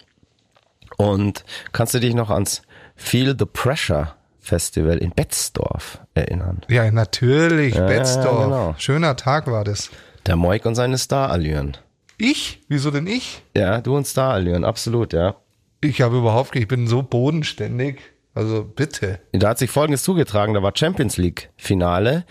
[0.97, 2.63] Und kannst du dich noch ans
[2.97, 6.61] Feel the Pressure Festival in Betzdorf erinnern?
[6.69, 8.45] Ja, natürlich, Ja, Betzdorf.
[8.45, 8.75] genau.
[8.77, 9.89] Schöner Tag war das.
[10.27, 11.79] Der Moik und seine Starallüren.
[12.21, 12.61] Ich?
[12.69, 13.43] Wieso denn ich?
[13.57, 15.37] Ja, du und Starallüren, absolut, ja.
[15.81, 18.01] Ich habe überhaupt, ich bin so bodenständig.
[18.35, 19.21] Also bitte.
[19.33, 22.25] Da hat sich Folgendes zugetragen, da war Champions League Finale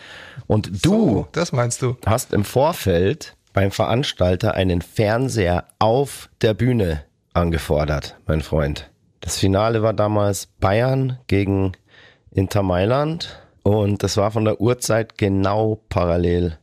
[0.48, 1.98] und du So, das meinst du?
[2.06, 8.90] hast im Vorfeld beim Veranstalter einen Fernseher auf der Bühne angefordert, mein Freund.
[9.22, 11.74] Das Finale war damals Bayern gegen
[12.32, 16.58] Inter Mailand und das war von der Uhrzeit genau parallel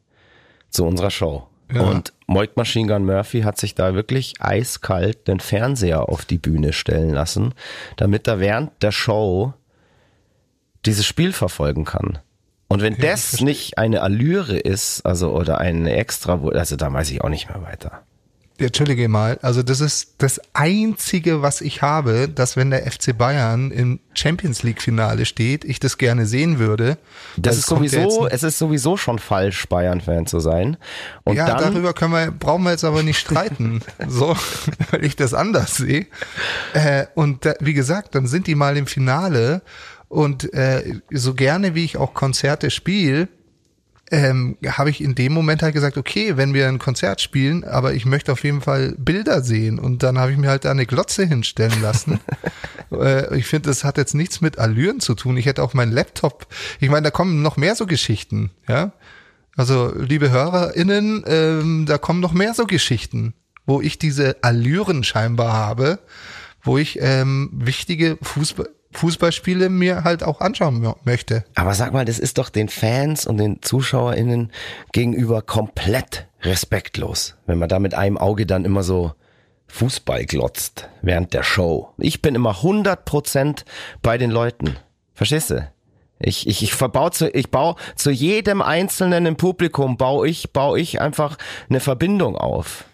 [0.70, 1.46] zu unserer Show.
[1.72, 1.82] Ja.
[1.82, 6.72] Und Moik Machine Gun Murphy hat sich da wirklich eiskalt den Fernseher auf die Bühne
[6.72, 7.54] stellen lassen,
[7.96, 9.52] damit er während der Show
[10.84, 12.18] dieses Spiel verfolgen kann.
[12.68, 17.22] Und wenn das nicht eine Allüre ist, also oder ein extra, also da weiß ich
[17.22, 18.02] auch nicht mehr weiter.
[18.58, 23.16] Ja, Entschuldige mal, also das ist das Einzige, was ich habe, dass wenn der FC
[23.16, 26.96] Bayern im Champions League Finale steht, ich das gerne sehen würde.
[27.36, 30.78] Das Also ist sowieso, es ist sowieso schon falsch, Bayern-Fan zu sein.
[31.24, 34.34] Und ja, dann, darüber können wir, brauchen wir jetzt aber nicht streiten, so,
[34.90, 36.06] weil ich das anders sehe.
[36.72, 39.60] Äh, und da, wie gesagt, dann sind die mal im Finale
[40.08, 43.28] und äh, so gerne wie ich auch Konzerte spiele,
[44.10, 47.94] ähm, habe ich in dem Moment halt gesagt, okay, wenn wir ein Konzert spielen, aber
[47.94, 50.86] ich möchte auf jeden Fall Bilder sehen und dann habe ich mir halt da eine
[50.86, 52.20] Glotze hinstellen lassen.
[52.92, 55.36] äh, ich finde, das hat jetzt nichts mit Allüren zu tun.
[55.36, 56.46] Ich hätte auch meinen Laptop,
[56.78, 58.92] ich meine, da kommen noch mehr so Geschichten, ja.
[59.56, 63.32] Also, liebe HörerInnen, ähm, da kommen noch mehr so Geschichten,
[63.64, 65.98] wo ich diese Allüren scheinbar habe,
[66.62, 71.44] wo ich ähm, wichtige Fußball Fußballspiele mir halt auch anschauen mö- möchte.
[71.54, 74.50] aber sag mal, das ist doch den Fans und den ZuschauerInnen
[74.92, 79.12] gegenüber komplett respektlos, wenn man da mit einem Auge dann immer so
[79.68, 81.92] Fußball glotzt während der Show.
[81.98, 83.64] Ich bin immer 100%
[84.02, 84.76] bei den Leuten.
[85.14, 85.68] Verstehst du?
[86.18, 90.80] Ich, ich, ich verbau zu, ich baue zu jedem Einzelnen im Publikum baue ich, baue
[90.80, 91.36] ich einfach
[91.68, 92.84] eine Verbindung auf.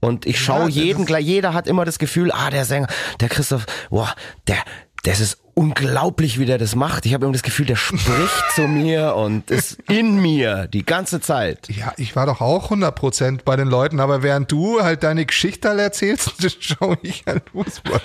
[0.00, 2.88] Und ich schaue das jeden jeder hat immer das Gefühl, ah, der Sänger,
[3.20, 4.12] der Christoph, boah,
[4.48, 4.56] der,
[5.02, 7.06] das ist unglaublich, wie der das macht.
[7.06, 11.20] Ich habe immer das Gefühl, der spricht zu mir und ist in mir die ganze
[11.20, 11.68] Zeit.
[11.68, 15.68] Ja, ich war doch auch 100% bei den Leuten, aber während du halt deine Geschichte
[15.68, 18.00] erzählst, schaue ich halt Fußball.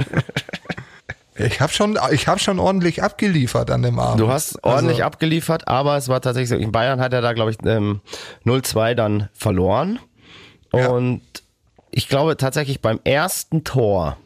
[1.36, 4.19] Ich habe schon, ich habe schon ordentlich abgeliefert an dem Abend.
[4.19, 7.33] Du hast ordentlich also, abgeliefert, aber es war tatsächlich so, in Bayern hat er da,
[7.33, 8.01] glaube ich, ähm,
[8.43, 9.99] 0-2 dann verloren.
[10.73, 10.88] Ja.
[10.88, 11.21] Und
[11.91, 14.17] ich glaube tatsächlich beim ersten Tor,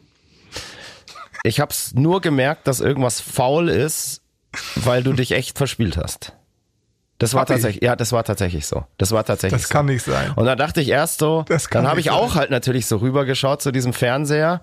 [1.42, 4.22] ich habe es nur gemerkt, dass irgendwas faul ist,
[4.76, 6.34] weil du dich echt verspielt hast.
[7.18, 7.54] Das war Hab ich?
[7.56, 8.84] tatsächlich, ja, das war tatsächlich so.
[8.98, 9.72] Das war tatsächlich Das so.
[9.72, 10.32] kann nicht sein.
[10.34, 12.40] Und da dachte ich erst so, Das kann dann habe ich auch sein.
[12.40, 14.60] halt natürlich so rübergeschaut zu diesem Fernseher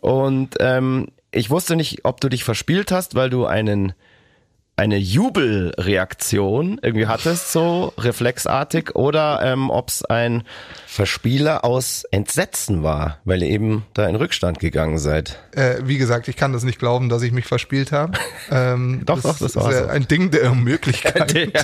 [0.00, 3.92] und ähm, ich wusste nicht, ob du dich verspielt hast, weil du einen
[4.78, 10.44] eine Jubelreaktion irgendwie hattest, so reflexartig, oder ähm, ob es ein
[10.86, 15.40] Verspieler aus Entsetzen war, weil ihr eben da in Rückstand gegangen seid.
[15.52, 18.12] Äh, wie gesagt, ich kann das nicht glauben, dass ich mich verspielt habe.
[18.50, 19.86] Ähm, Doch, doch, das war ist so.
[19.88, 21.34] ein Ding der Unmöglichkeit.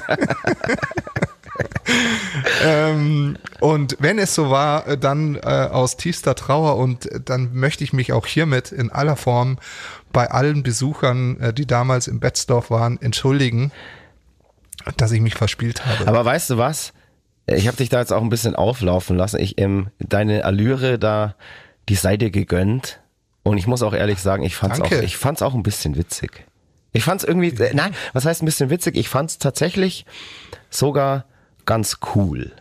[2.64, 7.55] ähm, und wenn es so war, äh, dann äh, aus tiefster Trauer und äh, dann
[7.55, 9.59] möchte ich mich auch hiermit in aller Form
[10.14, 13.72] bei allen Besuchern, äh, die damals im Betzdorf waren, entschuldigen,
[14.96, 16.09] dass ich mich verspielt habe.
[16.09, 16.94] Aber weißt du was?
[17.46, 19.38] Ich habe dich da jetzt auch ein bisschen auflaufen lassen.
[19.38, 21.35] Ich ähm, deine Allüre da,
[21.90, 23.00] die sei dir gegönnt.
[23.42, 25.05] Und ich muss auch ehrlich sagen, ich fand's auch, Danke.
[25.05, 26.46] ich fand's auch ein bisschen witzig.
[26.92, 28.96] Ich fand's irgendwie, äh, nein, was heißt ein bisschen witzig?
[28.96, 30.07] Ich fand's tatsächlich
[30.70, 31.27] sogar
[31.66, 32.53] ganz cool.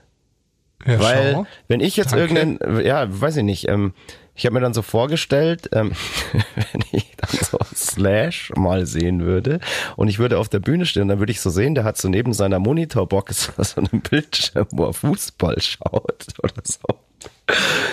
[0.86, 1.46] ja, Weil, schau.
[1.70, 2.36] wenn ich jetzt Danke.
[2.36, 3.94] irgendeinen, ja, weiß ich nicht, ähm,
[4.36, 5.91] ich habe mir dann so vorgestellt, ähm,
[6.56, 9.60] wenn ich dann so Slash mal sehen würde
[9.96, 12.10] und ich würde auf der Bühne stehen, dann würde ich so sehen, der hat so
[12.10, 16.80] neben seiner Monitorbox so einen Bildschirm, wo er Fußball schaut oder so.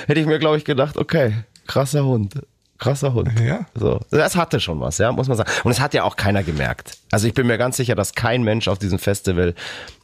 [0.06, 1.34] Hätte ich mir, glaube ich, gedacht, okay,
[1.66, 2.34] krasser Hund.
[2.78, 3.38] Krasser Hund.
[3.38, 3.66] Ja.
[3.74, 4.00] So.
[4.10, 5.50] Das hatte schon was, ja, muss man sagen.
[5.64, 6.96] Und es hat ja auch keiner gemerkt.
[7.10, 9.54] Also ich bin mir ganz sicher, dass kein Mensch auf diesem Festival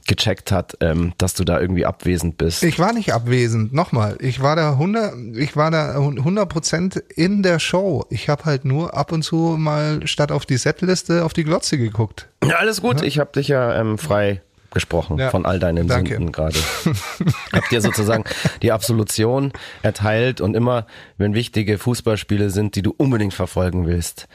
[0.07, 2.63] gecheckt hat, ähm, dass du da irgendwie abwesend bist.
[2.63, 3.73] Ich war nicht abwesend.
[3.73, 8.05] Nochmal, ich war da 100, ich war da 100 Prozent in der Show.
[8.11, 11.79] Ich habe halt nur ab und zu mal statt auf die Setliste auf die Glotze
[11.79, 12.29] geguckt.
[12.45, 13.03] Ja, alles gut.
[13.03, 14.43] Ich habe dich ja ähm, frei
[14.73, 16.15] gesprochen Ja, von all deinen danke.
[16.15, 16.59] Sünden gerade.
[17.53, 18.25] Hab dir sozusagen
[18.61, 24.29] die Absolution erteilt und immer, wenn wichtige Fußballspiele sind, die du unbedingt verfolgen willst,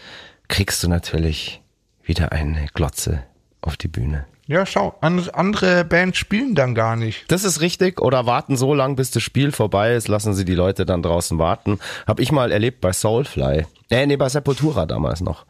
[0.48, 1.62] kriegst du natürlich
[2.04, 3.24] wieder eine Glotze
[3.62, 4.26] auf die Bühne.
[4.52, 7.32] Ja, schau, an- andere Bands spielen dann gar nicht.
[7.32, 10.56] Das ist richtig oder warten so lang, bis das Spiel vorbei ist, lassen sie die
[10.56, 11.80] Leute dann draußen warten.
[12.06, 13.66] Hab ich mal erlebt bei Soulfly.
[13.90, 15.46] Äh, nee, bei Sepultura damals noch.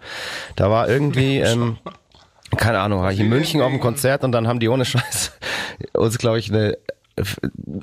[0.55, 1.77] Da war irgendwie, ähm,
[2.57, 5.31] keine Ahnung, war ich in München auf dem Konzert und dann haben die ohne Scheiß
[5.93, 6.77] uns, glaube ich, eine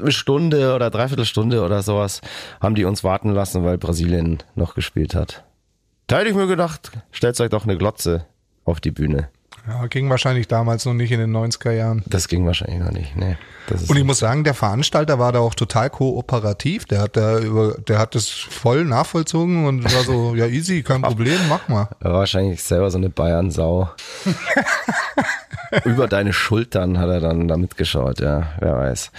[0.00, 2.20] eine Stunde oder Dreiviertelstunde oder sowas
[2.60, 5.44] haben die uns warten lassen, weil Brasilien noch gespielt hat.
[6.06, 8.24] Da hätte ich mir gedacht, stellt euch doch eine Glotze
[8.64, 9.28] auf die Bühne.
[9.68, 12.02] Ja, ging wahrscheinlich damals noch nicht in den 90er Jahren.
[12.06, 13.16] Das ging wahrscheinlich noch nicht.
[13.16, 13.36] Nee,
[13.88, 16.86] Und ich muss sagen, der Veranstalter war da auch total kooperativ.
[16.86, 21.02] Der hat da über, der hat das voll nachvollzogen und war so, ja easy, kein
[21.02, 21.88] Problem, mach mal.
[22.00, 23.90] Er war wahrscheinlich selber so eine Bayern-Sau.
[25.84, 29.10] Über deine Schultern hat er dann da mitgeschaut, ja, wer weiß.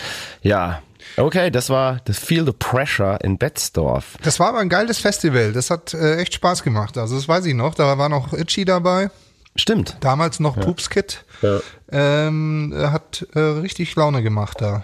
[0.42, 0.82] Ja,
[1.16, 4.18] okay, das war das Feel the Pressure in Betzdorf.
[4.24, 5.54] Das war aber ein geiles Festival.
[5.54, 6.98] Das hat äh, echt Spaß gemacht.
[6.98, 7.76] Also das weiß ich noch.
[7.76, 9.12] Da war noch Itchy dabei.
[9.60, 9.98] Stimmt.
[10.00, 11.26] Damals noch Poopskit.
[11.42, 11.60] Ja.
[11.92, 14.84] Ähm, er hat äh, richtig Laune gemacht da.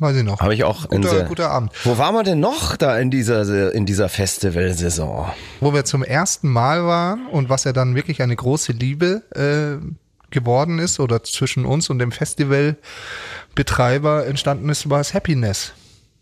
[0.00, 0.40] Weiß ich noch.
[0.40, 1.72] Habe ich auch guter, sehr- guter Abend.
[1.84, 5.26] Wo waren wir denn noch da in dieser, in dieser Festivalsaison?
[5.60, 9.84] Wo wir zum ersten Mal waren und was ja dann wirklich eine große Liebe äh,
[10.30, 15.72] geworden ist oder zwischen uns und dem Festivalbetreiber entstanden ist, war es Happiness.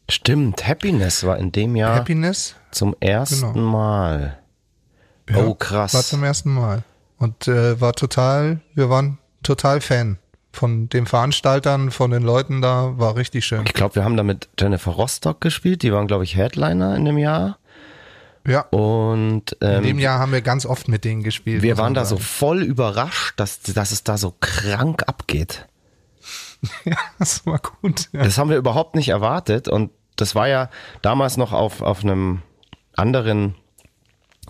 [0.08, 3.70] Stimmt, Happiness war in dem Jahr Happiness zum ersten Genau.
[3.70, 4.38] Mal.
[5.28, 5.94] Ja, oh, krass.
[5.94, 6.82] war zum ersten Mal.
[7.18, 10.18] Und äh, war total, wir waren total Fan
[10.52, 13.64] von den Veranstaltern, von den Leuten da, war richtig schön.
[13.66, 15.82] Ich glaube, wir haben da mit Jennifer Rostock gespielt.
[15.82, 17.58] Die waren, glaube ich, Headliner in dem Jahr.
[18.46, 21.62] Ja, Und ähm, in dem Jahr haben wir ganz oft mit denen gespielt.
[21.62, 25.66] Wir waren da so voll überrascht, dass, dass es da so krank abgeht.
[26.84, 28.08] Ja, das war gut.
[28.12, 28.24] Ja.
[28.24, 30.70] Das haben wir überhaupt nicht erwartet und das war ja
[31.02, 32.40] damals noch auf, auf einem
[32.94, 33.54] anderen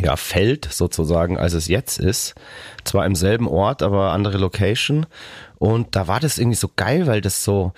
[0.01, 2.35] ja, Feld sozusagen, als es jetzt ist.
[2.85, 5.07] Zwar im selben Ort, aber andere Location.
[5.59, 7.73] Und da war das irgendwie so geil, weil das so,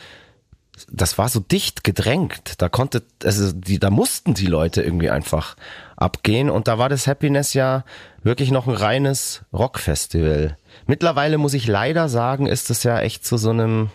[0.90, 2.54] das war so dicht gedrängt.
[2.58, 5.56] Da konnte, also die, da mussten die Leute irgendwie einfach
[5.96, 6.50] abgehen.
[6.50, 7.84] Und da war das Happiness ja
[8.22, 10.56] wirklich noch ein reines Rockfestival.
[10.86, 13.90] Mittlerweile muss ich leider sagen, ist es ja echt zu so einem,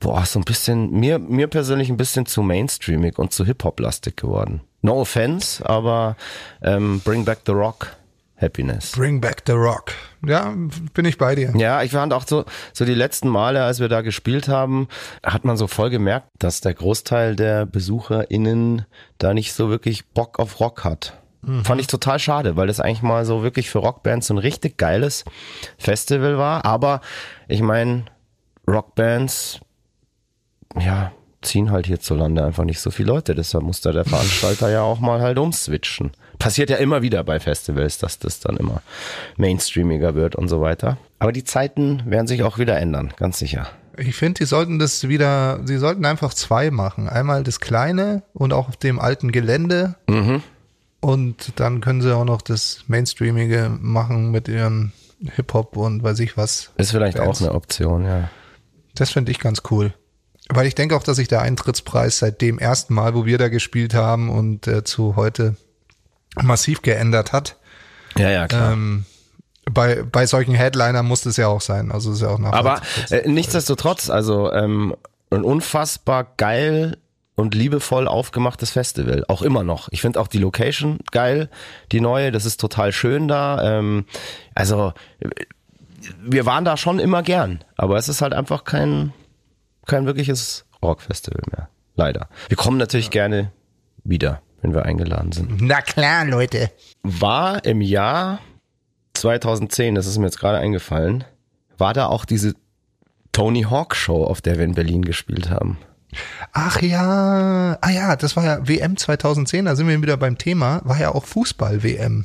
[0.00, 4.60] boah, so ein bisschen, mir, mir persönlich ein bisschen zu mainstreamig und zu Hip-Hop-lastig geworden.
[4.84, 6.14] No offense, aber
[6.62, 7.96] ähm, Bring Back the Rock,
[8.36, 8.92] Happiness.
[8.92, 9.92] Bring back the rock.
[10.26, 10.54] Ja,
[10.92, 11.54] bin ich bei dir.
[11.56, 12.44] Ja, ich fand auch so,
[12.74, 14.88] so die letzten Male, als wir da gespielt haben,
[15.24, 18.84] hat man so voll gemerkt, dass der Großteil der BesucherInnen
[19.16, 21.18] da nicht so wirklich Bock auf Rock hat.
[21.62, 24.76] Fand ich total schade, weil das eigentlich mal so wirklich für Rockbands so ein richtig
[24.76, 25.24] geiles
[25.78, 26.64] Festival war.
[26.64, 27.00] Aber
[27.48, 28.04] ich meine,
[28.66, 29.60] Rockbands,
[30.78, 31.12] ja,
[31.44, 33.34] ziehen halt hierzulande einfach nicht so viele Leute.
[33.34, 36.12] Deshalb muss da der Veranstalter ja auch mal halt umswitchen.
[36.38, 38.82] Passiert ja immer wieder bei Festivals, dass das dann immer
[39.36, 40.98] mainstreamiger wird und so weiter.
[41.18, 43.68] Aber die Zeiten werden sich auch wieder ändern, ganz sicher.
[43.96, 47.08] Ich finde, die sollten das wieder, sie sollten einfach zwei machen.
[47.08, 49.94] Einmal das kleine und auch auf dem alten Gelände.
[50.08, 50.42] Mhm.
[51.00, 54.92] Und dann können sie auch noch das Mainstreamige machen mit ihren
[55.36, 56.70] Hip-Hop und weiß ich was.
[56.76, 57.40] Ist vielleicht Bands.
[57.40, 58.30] auch eine Option, ja.
[58.94, 59.92] Das finde ich ganz cool.
[60.48, 63.48] Weil ich denke auch, dass sich der Eintrittspreis seit dem ersten Mal, wo wir da
[63.48, 65.56] gespielt haben und äh, zu heute
[66.42, 67.56] massiv geändert hat.
[68.16, 68.72] Ja, ja, klar.
[68.72, 69.06] Ähm,
[69.70, 71.90] bei, bei solchen Headlinern muss es ja auch sein.
[71.90, 73.24] Also ist ja auch Aber nachvollziehbar.
[73.24, 74.94] äh, nichtsdestotrotz, also ähm,
[75.30, 76.98] ein unfassbar geil
[77.34, 79.24] und liebevoll aufgemachtes Festival.
[79.28, 79.88] Auch immer noch.
[79.90, 81.48] Ich finde auch die Location geil,
[81.90, 83.78] die neue, das ist total schön da.
[83.78, 84.04] Ähm,
[84.54, 85.30] also äh,
[86.20, 89.12] wir waren da schon immer gern, aber es ist halt einfach kein,
[89.86, 91.68] kein wirkliches Rockfestival mehr.
[91.96, 92.28] Leider.
[92.48, 93.52] Wir kommen natürlich gerne
[94.02, 95.62] wieder, wenn wir eingeladen sind.
[95.62, 96.70] Na klar, Leute.
[97.02, 98.40] War im Jahr
[99.14, 101.24] 2010, das ist mir jetzt gerade eingefallen,
[101.78, 102.54] war da auch diese
[103.32, 105.78] Tony Hawk Show, auf der wir in Berlin gespielt haben.
[106.52, 110.80] Ach ja, ah ja, das war ja WM 2010, da sind wir wieder beim Thema,
[110.84, 112.24] war ja auch Fußball-WM.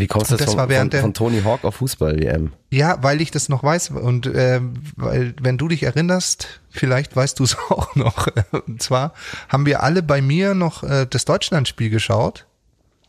[0.00, 2.52] Wie kommst du das von, war von, während der- von Tony Hawk auf Fußball-WM?
[2.70, 4.60] Ja, weil ich das noch weiß und äh,
[4.96, 8.28] weil wenn du dich erinnerst, vielleicht weißt du es auch noch.
[8.66, 9.14] Und zwar
[9.48, 12.46] haben wir alle bei mir noch äh, das Deutschlandspiel geschaut.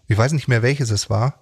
[0.07, 1.35] Ich weiß nicht mehr welches es war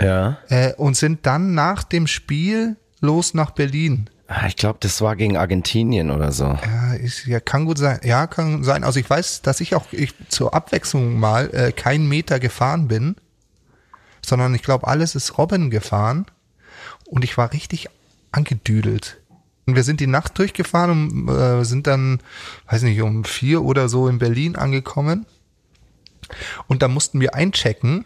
[0.00, 0.38] Ja.
[0.48, 4.10] äh, und sind dann nach dem Spiel los nach Berlin.
[4.30, 6.44] Ah, Ich glaube, das war gegen Argentinien oder so.
[6.44, 8.00] Ja, ist, ja, kann gut sein.
[8.02, 8.84] Ja, kann sein.
[8.84, 13.16] Also ich weiß, dass ich auch ich, zur Abwechslung mal äh, keinen Meter gefahren bin,
[14.28, 16.26] sondern ich glaube, alles ist Robin gefahren
[17.06, 17.88] und ich war richtig
[18.32, 19.20] angedüdelt.
[19.66, 22.20] Und wir sind die Nacht durchgefahren und äh, sind dann,
[22.70, 25.26] weiß nicht, um vier oder so in Berlin angekommen.
[26.66, 28.04] Und da mussten wir einchecken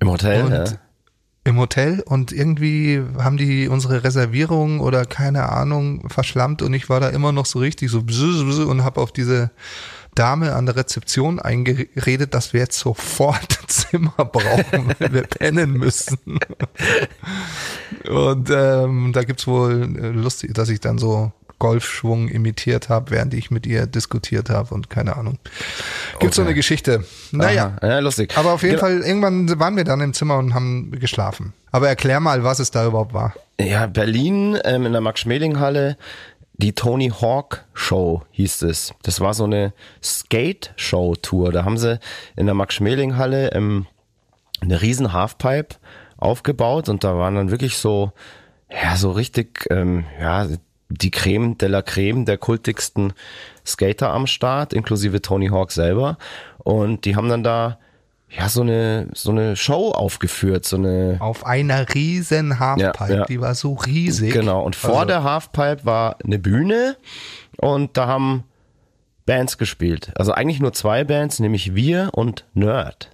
[0.00, 0.64] Im Hotel, und ja.
[1.44, 7.00] im Hotel und irgendwie haben die unsere Reservierung oder keine Ahnung verschlammt und ich war
[7.00, 9.50] da immer noch so richtig so und habe auf diese
[10.18, 15.72] Dame an der Rezeption eingeredet, dass wir jetzt sofort ein Zimmer brauchen, weil wir pennen
[15.72, 16.18] müssen.
[18.08, 23.34] Und ähm, da gibt's wohl äh, lustig, dass ich dann so Golfschwung imitiert habe, während
[23.34, 25.38] ich mit ihr diskutiert habe und keine Ahnung.
[26.20, 26.50] Gibt's so Okay.
[26.50, 27.04] eine Geschichte.
[27.32, 28.32] Naja, Aha, ja, lustig.
[28.36, 28.86] aber auf jeden Genau.
[28.86, 31.52] Fall, irgendwann waren wir dann im Zimmer und haben geschlafen.
[31.72, 33.34] Aber erklär mal, was es da überhaupt war.
[33.60, 35.96] Ja, Berlin ähm, in der Max-Schmeling-Halle,
[36.58, 38.92] die Tony Hawk Show hieß es.
[39.02, 41.52] Das war so eine Skate-Show-Tour.
[41.52, 42.00] Da haben sie
[42.36, 43.86] in der Max-Schmeling-Halle ähm,
[44.60, 45.76] eine riesen Halfpipe
[46.16, 48.12] aufgebaut und da waren dann wirklich so,
[48.70, 50.48] ja, so richtig, ähm, ja,
[50.88, 53.12] die Creme de la Creme der kultigsten
[53.64, 56.18] Skater am Start, inklusive Tony Hawk selber.
[56.58, 57.78] Und die haben dann da,
[58.30, 63.24] ja, so eine, so eine Show aufgeführt, so eine, Auf einer riesen Halfpipe, Ja, ja.
[63.26, 64.32] die war so riesig.
[64.32, 66.96] Genau, und vor Also, der Halfpipe war eine Bühne
[67.56, 68.44] und da haben
[69.26, 70.10] Bands gespielt.
[70.14, 73.10] Also eigentlich nur zwei Bands, nämlich wir und Nerd.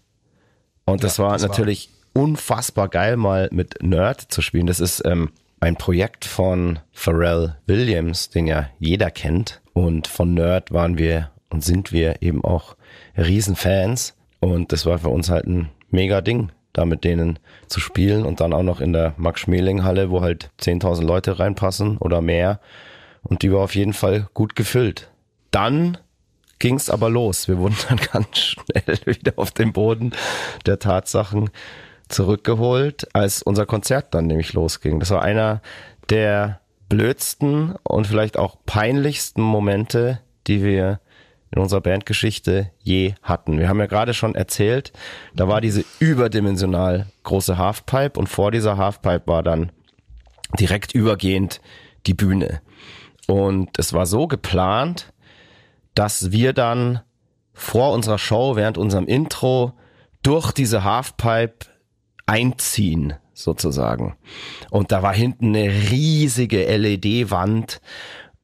[0.85, 4.67] Und das war das war- natürlich unfassbar geil, mal mit Nerd zu spielen.
[4.67, 9.61] Das ist ähm, ein Projekt von Pharrell Williams, den ja jeder kennt.
[9.73, 12.77] Und von Nerd waren wir und sind wir eben auch
[13.17, 14.15] Riesenfans.
[14.45, 18.41] Und das war für uns halt ein mega Ding, da mit denen zu spielen und
[18.41, 22.61] dann auch noch in der Max-Schmeling-Halle, wo halt 10.000 Leute reinpassen oder mehr.
[23.23, 25.11] Und die war auf jeden Fall gut gefüllt.
[25.51, 25.97] Dann
[26.59, 27.49] ging's aber los.
[27.49, 30.13] Wir wurden dann ganz schnell wieder auf den Boden
[30.67, 31.49] der Tatsachen
[32.09, 35.01] zurückgeholt, als unser Konzert dann nämlich losging.
[35.01, 35.63] Das war einer
[36.11, 41.01] der blödsten und vielleicht auch peinlichsten Momente, die wir
[41.55, 43.59] in unserer Bandgeschichte je hatten.
[43.59, 44.93] Wir haben ja gerade schon erzählt,
[45.35, 49.71] da war diese überdimensional große Halfpipe und vor dieser Halfpipe war dann
[50.59, 51.61] direkt übergehend
[52.07, 52.61] die Bühne.
[53.29, 55.13] Und es war so geplant,
[55.95, 57.01] dass wir dann
[57.53, 59.75] vor unserer Show, während unserem Intro,
[60.25, 61.67] durch diese Halfpipe
[62.27, 64.17] einziehen, sozusagen.
[64.71, 67.81] Und da war hinten eine riesige LED-Wand,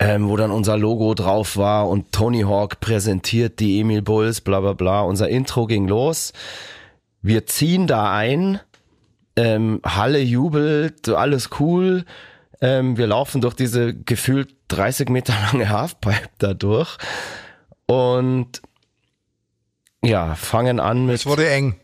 [0.00, 4.59] ähm, wo dann unser Logo drauf war und Tony Hawk präsentiert die Emil Bulls, bla
[4.61, 5.03] bla bla.
[5.03, 6.32] Unser Intro ging los.
[7.22, 8.59] Wir ziehen da ein,
[9.36, 12.07] ähm, Halle jubelt, alles cool.
[12.62, 16.96] Ähm, wir laufen durch diese gefühlt 30 Meter lange Halfpipe da durch
[17.86, 18.62] und
[20.03, 21.74] ja, fangen an mit Es wurde eng.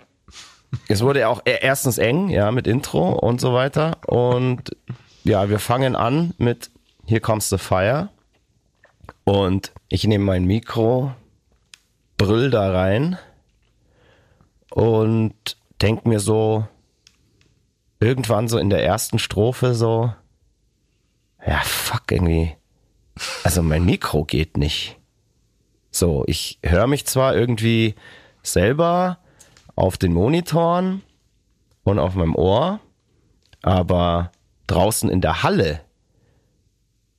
[0.88, 3.98] es wurde auch e- erstens eng, ja, mit Intro und so weiter.
[4.06, 4.74] Und
[5.24, 6.70] ja, wir fangen an mit
[7.08, 8.08] Here Comes the Fire.
[9.22, 11.14] Und ich nehme mein Mikro,
[12.16, 13.16] brüll da rein
[14.70, 16.66] und denk mir so,
[18.00, 20.12] irgendwann so in der ersten Strophe so,
[21.46, 22.56] ja, fuck, irgendwie,
[23.44, 24.98] also mein Mikro geht nicht.
[25.92, 27.94] So, ich höre mich zwar irgendwie
[28.42, 29.18] selber
[29.76, 31.02] auf den Monitoren
[31.84, 32.80] und auf meinem Ohr,
[33.62, 34.32] aber
[34.66, 35.85] draußen in der Halle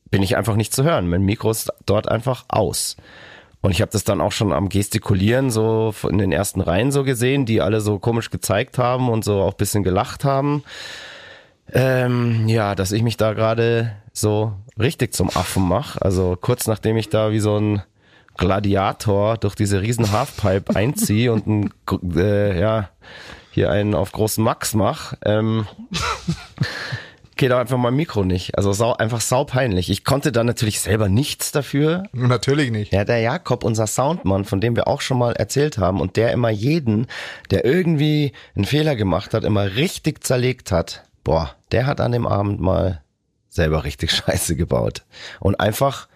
[0.09, 1.09] bin ich einfach nicht zu hören.
[1.09, 2.97] Mein Mikro ist dort einfach aus.
[3.61, 7.03] Und ich habe das dann auch schon am Gestikulieren so in den ersten Reihen so
[7.03, 10.63] gesehen, die alle so komisch gezeigt haben und so auch bisschen gelacht haben.
[11.73, 16.01] Ähm, ja, dass ich mich da gerade so richtig zum Affen mache.
[16.01, 17.81] Also kurz nachdem ich da wie so ein
[18.37, 21.73] Gladiator durch diese riesen Halfpipe einziehe und ein,
[22.15, 22.89] äh, ja,
[23.51, 25.65] hier einen auf großen Max mach, ähm,
[27.37, 28.57] geht auch einfach mein Mikro nicht.
[28.57, 29.89] Also sau, einfach sau peinlich.
[29.89, 32.03] Ich konnte da natürlich selber nichts dafür.
[32.11, 32.91] Natürlich nicht.
[32.91, 36.31] Ja, der Jakob, unser Soundmann, von dem wir auch schon mal erzählt haben und der
[36.31, 37.07] immer jeden,
[37.51, 41.03] der irgendwie einen Fehler gemacht hat, immer richtig zerlegt hat.
[41.23, 43.01] Boah, der hat an dem Abend mal
[43.49, 45.05] selber richtig Scheiße gebaut.
[45.39, 46.07] Und einfach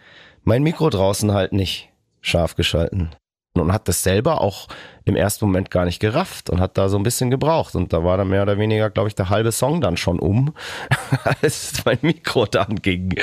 [0.43, 1.89] mein Mikro draußen halt nicht
[2.21, 3.11] scharf geschalten.
[3.53, 4.69] Und hat das selber auch
[5.03, 7.75] im ersten Moment gar nicht gerafft und hat da so ein bisschen gebraucht.
[7.75, 10.53] Und da war dann mehr oder weniger, glaube ich, der halbe Song dann schon um,
[11.41, 13.15] als mein Mikro dann ging.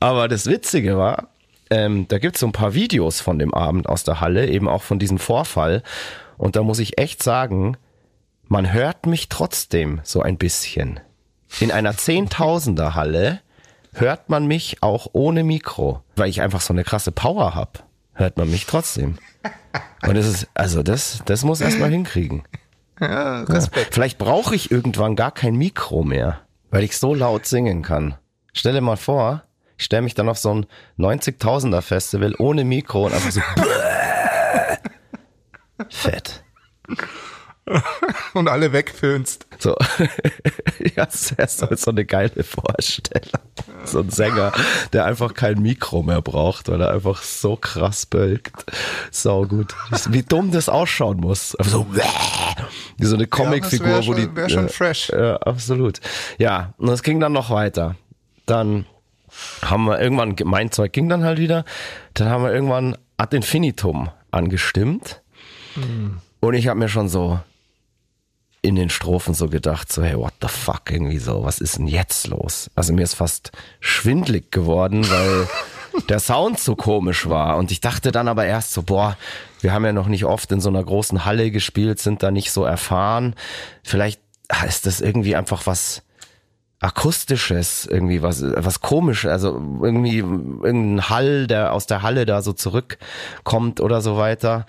[0.00, 1.28] Aber das Witzige war,
[1.70, 4.82] ähm, da gibt's so ein paar Videos von dem Abend aus der Halle, eben auch
[4.82, 5.82] von diesem Vorfall.
[6.36, 7.76] Und da muss ich echt sagen,
[8.48, 11.00] man hört mich trotzdem so ein bisschen.
[11.60, 13.40] In einer Zehntausender Halle
[13.92, 17.87] hört man mich auch ohne Mikro, weil ich einfach so eine krasse Power hab.
[18.18, 19.16] Hört man mich trotzdem.
[20.02, 22.42] Und das ist, also das, das muss erstmal hinkriegen.
[23.00, 23.86] Ja, Respekt.
[23.86, 23.92] Ja.
[23.92, 26.40] Vielleicht brauche ich irgendwann gar kein Mikro mehr,
[26.72, 28.16] weil ich so laut singen kann.
[28.52, 29.44] Stell dir mal vor,
[29.76, 30.66] ich stelle mich dann auf so ein
[30.98, 33.40] 90.000er Festival ohne Mikro und einfach so
[35.88, 36.42] fett.
[38.34, 39.46] Und alle wegfilmst.
[39.58, 39.76] So.
[40.96, 43.42] ja, das wäre so eine geile Vorstellung.
[43.84, 44.52] So ein Sänger,
[44.92, 48.64] der einfach kein Mikro mehr braucht, weil er einfach so krass bölkt.
[49.10, 49.74] Sau gut.
[50.10, 51.56] Wie dumm das ausschauen muss.
[51.60, 51.86] So,
[52.98, 54.34] wie so eine Comicfigur, ja, wo die.
[54.34, 55.10] Wäre schon fresh.
[55.10, 56.00] Ja, absolut.
[56.38, 57.96] Ja, und es ging dann noch weiter.
[58.46, 58.86] Dann
[59.62, 61.64] haben wir irgendwann, mein Zeug ging dann halt wieder.
[62.14, 65.22] Dann haben wir irgendwann Ad Infinitum angestimmt.
[65.74, 66.18] Hm.
[66.40, 67.40] Und ich habe mir schon so
[68.60, 71.86] in den Strophen so gedacht, so, hey, what the fuck, irgendwie so, was ist denn
[71.86, 72.70] jetzt los?
[72.74, 75.48] Also mir ist fast schwindlig geworden, weil
[76.08, 77.56] der Sound so komisch war.
[77.56, 79.16] Und ich dachte dann aber erst so, boah,
[79.60, 82.50] wir haben ja noch nicht oft in so einer großen Halle gespielt, sind da nicht
[82.50, 83.34] so erfahren.
[83.82, 84.20] Vielleicht
[84.66, 86.02] ist das irgendwie einfach was
[86.80, 92.52] akustisches, irgendwie was, was komisch, also irgendwie irgendein Hall, der aus der Halle da so
[92.52, 94.64] zurückkommt oder so weiter.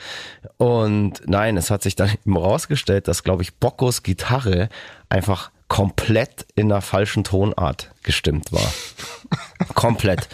[0.57, 4.70] Und nein, es hat sich dann eben rausgestellt, dass, glaube ich, Bockos Gitarre
[5.07, 8.74] einfach komplett in der falschen Tonart gestimmt war.
[9.76, 10.28] komplett.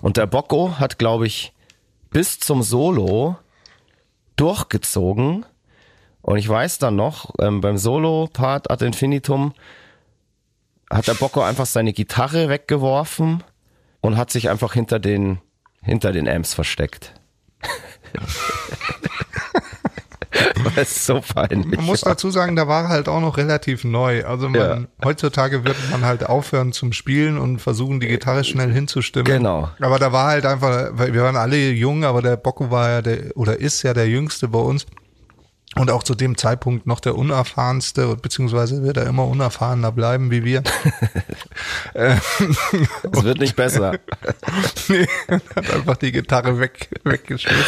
[0.00, 1.52] Und der Bocco hat, glaube ich,
[2.10, 3.36] bis zum Solo
[4.36, 5.44] durchgezogen.
[6.22, 9.52] Und ich weiß dann noch, ähm, beim Solo-Part ad infinitum
[10.90, 13.42] hat der Bocco einfach seine Gitarre weggeworfen
[14.00, 15.38] und hat sich einfach hinter den,
[15.82, 17.14] hinter den Amps versteckt.
[20.76, 21.76] das ist so peinlich.
[21.78, 24.24] Man muss dazu sagen, da war halt auch noch relativ neu.
[24.24, 24.80] Also man, Ja.
[25.04, 29.26] heutzutage wird man halt aufhören zum Spielen und versuchen, die Gitarre schnell hinzustimmen.
[29.26, 29.70] Genau.
[29.80, 33.36] Aber da war halt einfach, wir waren alle jung, aber der Bocco war ja der,
[33.36, 34.86] oder ist ja der Jüngste bei uns.
[35.76, 40.44] Und auch zu dem Zeitpunkt noch der unerfahrenste, beziehungsweise wird er immer unerfahrener bleiben wie
[40.44, 40.62] wir.
[41.94, 43.98] Es wird nicht besser.
[44.88, 47.64] nee, hat einfach die Gitarre weg, weggeschmissen.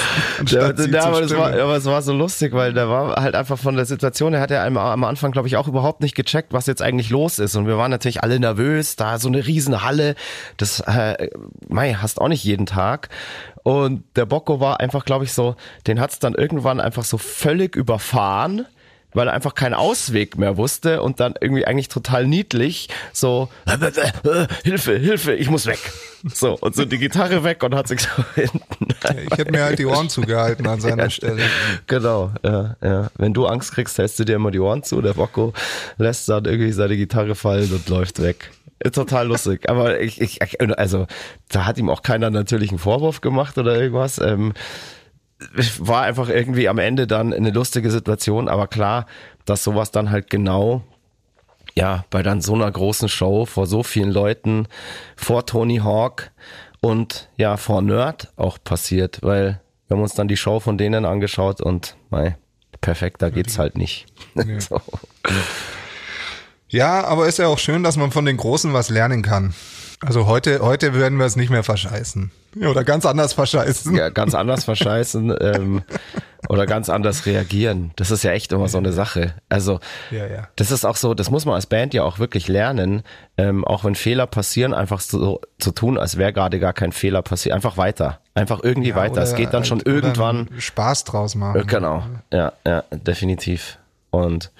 [0.46, 3.58] Ja, ja, aber, das war, aber es war so lustig, weil der war halt einfach
[3.58, 6.52] von der Situation, er hat ja am, am Anfang, glaube ich, auch überhaupt nicht gecheckt,
[6.52, 7.56] was jetzt eigentlich los ist.
[7.56, 10.14] Und wir waren natürlich alle nervös, da so eine riesen Halle,
[10.56, 11.28] das, äh,
[11.68, 13.08] mei, hast auch nicht jeden Tag.
[13.62, 15.56] Und der Bocco war einfach, glaube ich, so,
[15.86, 18.66] den hat's dann irgendwann einfach so völlig überfahren
[19.12, 23.48] weil er einfach keinen Ausweg mehr wusste und dann irgendwie eigentlich total niedlich so
[24.64, 25.78] Hilfe, Hilfe, ich muss weg.
[26.34, 28.60] So und so die Gitarre weg und hat sich so hinten
[29.30, 31.42] Ich hätte mir halt die Ohren zugehalten an seiner Stelle.
[31.86, 33.10] Genau, ja, ja.
[33.16, 35.00] Wenn du Angst kriegst, hältst du dir immer die Ohren zu.
[35.00, 35.54] Der Bocco
[35.96, 38.50] lässt dann irgendwie seine Gitarre fallen und läuft weg.
[38.92, 39.68] Total lustig.
[39.68, 40.40] Aber ich, ich,
[40.78, 41.06] also,
[41.48, 44.18] da hat ihm auch keiner natürlich einen Vorwurf gemacht oder irgendwas.
[44.18, 44.54] Ähm,
[45.78, 48.48] war einfach irgendwie am Ende dann eine lustige Situation.
[48.48, 49.06] Aber klar,
[49.44, 50.82] dass sowas dann halt genau
[51.74, 54.66] ja, bei dann so einer großen Show vor so vielen Leuten,
[55.16, 56.30] vor Tony Hawk
[56.80, 61.04] und ja, vor Nerd auch passiert, weil wir haben uns dann die Show von denen
[61.04, 62.36] angeschaut und mei,
[62.80, 64.06] perfekter geht's halt nicht.
[64.58, 64.80] so.
[66.70, 69.54] Ja, aber ist ja auch schön, dass man von den Großen was lernen kann.
[70.02, 72.30] Also heute, heute würden wir es nicht mehr verscheißen.
[72.56, 73.94] Oder ganz anders verscheißen.
[73.94, 75.82] Ja, ganz anders verscheißen ähm,
[76.48, 77.90] oder ganz anders reagieren.
[77.96, 79.34] Das ist ja echt immer so eine Sache.
[79.50, 79.78] Also
[80.10, 80.48] Ja, ja.
[80.56, 83.02] das ist auch so, das muss man als Band ja auch wirklich lernen,
[83.36, 87.20] ähm, auch wenn Fehler passieren, einfach so zu tun, als wäre gerade gar kein Fehler
[87.20, 87.54] passiert.
[87.54, 88.20] Einfach weiter.
[88.32, 89.20] Einfach irgendwie weiter.
[89.20, 90.48] Es geht dann schon halt- oder irgendwann.
[90.58, 91.60] Spaß draus machen.
[91.60, 93.76] Äh, Genau, ja, ja, definitiv.
[94.10, 94.50] Und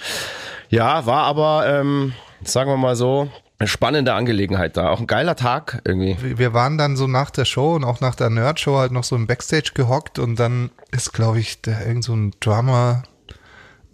[0.70, 4.88] ja, war aber, ähm, sagen wir mal so, eine spannende Angelegenheit da.
[4.88, 6.16] Auch ein geiler Tag irgendwie.
[6.38, 9.14] wir waren dann so nach der Show und auch nach der Nerd-Show halt noch so
[9.16, 13.02] im Backstage gehockt und dann ist, glaube ich, der, irgend so ein Drummer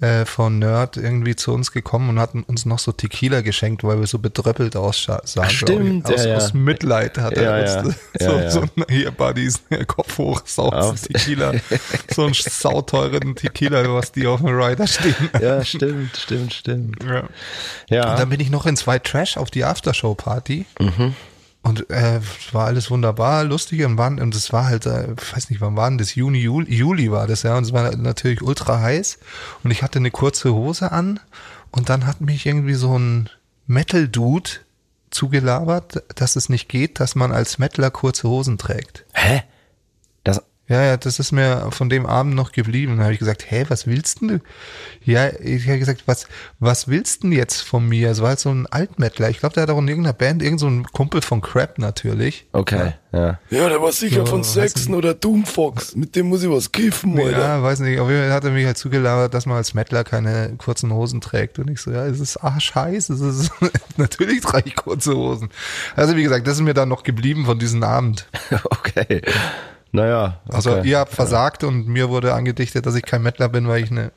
[0.01, 3.99] äh, von Nerd irgendwie zu uns gekommen und hat uns noch so Tequila geschenkt, weil
[3.99, 5.21] wir so betröppelt aussahen.
[5.49, 6.37] stimmt, aus, ja, ja.
[6.37, 7.81] aus Mitleid hat er ja.
[7.81, 11.55] uns Ja, so, so ein, hier Buddies, Kopf hoch, saufen Tequila.
[12.15, 15.15] so einen sauteuren Tequila, was die auf dem Rider stehen.
[15.41, 17.03] Ja, stimmt, stimmt, stimmt.
[17.03, 17.25] Ja.
[17.89, 18.11] Ja.
[18.11, 20.67] Und dann bin ich noch in zwei Trash auf die Aftershow-Party.
[20.79, 21.15] Mhm.
[21.67, 22.21] Und äh,
[22.53, 25.89] war alles wunderbar, lustig und waren, und es war halt, äh, weiß nicht, wann war
[25.89, 26.15] denn das?
[26.15, 27.57] Juni, Juli, Juli war das, ja.
[27.57, 29.19] Und es war natürlich ultra heiß.
[29.65, 31.19] Und ich hatte eine kurze Hose an
[31.73, 33.31] und dann hat mich irgendwie so ein
[33.67, 34.51] Metal-Dude
[35.11, 39.05] zugelabert, dass es nicht geht, dass man als Metaler kurze Hosen trägt.
[39.13, 39.43] Hä?
[40.69, 42.97] Ja, ja, das ist mir von dem Abend noch geblieben.
[42.97, 44.41] Da habe ich gesagt, hä, was willst denn du?
[45.05, 46.27] Ja, ich habe gesagt, was,
[46.59, 48.11] was willst denn jetzt von mir?
[48.11, 49.31] Es war halt so ein Altmettler.
[49.31, 52.47] Ich glaube, der hat auch in irgendeiner Band, irgend so ein Kumpel von Crap natürlich.
[52.53, 53.39] okay, ja.
[53.51, 55.95] Ja, der war sicher Ja, von Saxon oder Doomfox.
[55.97, 57.39] Mit dem muss ich was kiffen, Alter.
[57.39, 57.99] Ja, weiß nicht.
[58.01, 61.21] Auf jeden Fall hat er mich halt zugelabert, dass man als Mettler keine kurzen Hosen
[61.21, 61.59] trägt.
[61.59, 63.09] Und ich so, ja, es ist arschheiß.
[63.09, 63.51] Es ist,
[63.97, 65.49] natürlich trage ich kurze Hosen.
[65.95, 68.27] Also wie gesagt, das ist mir dann noch geblieben von diesem Abend.
[68.65, 69.23] Okay.
[69.93, 70.41] Naja.
[70.49, 70.89] Also okay.
[70.89, 74.13] ihr habt versagt und mir wurde angedichtet, dass ich kein Mettler bin, weil ich eine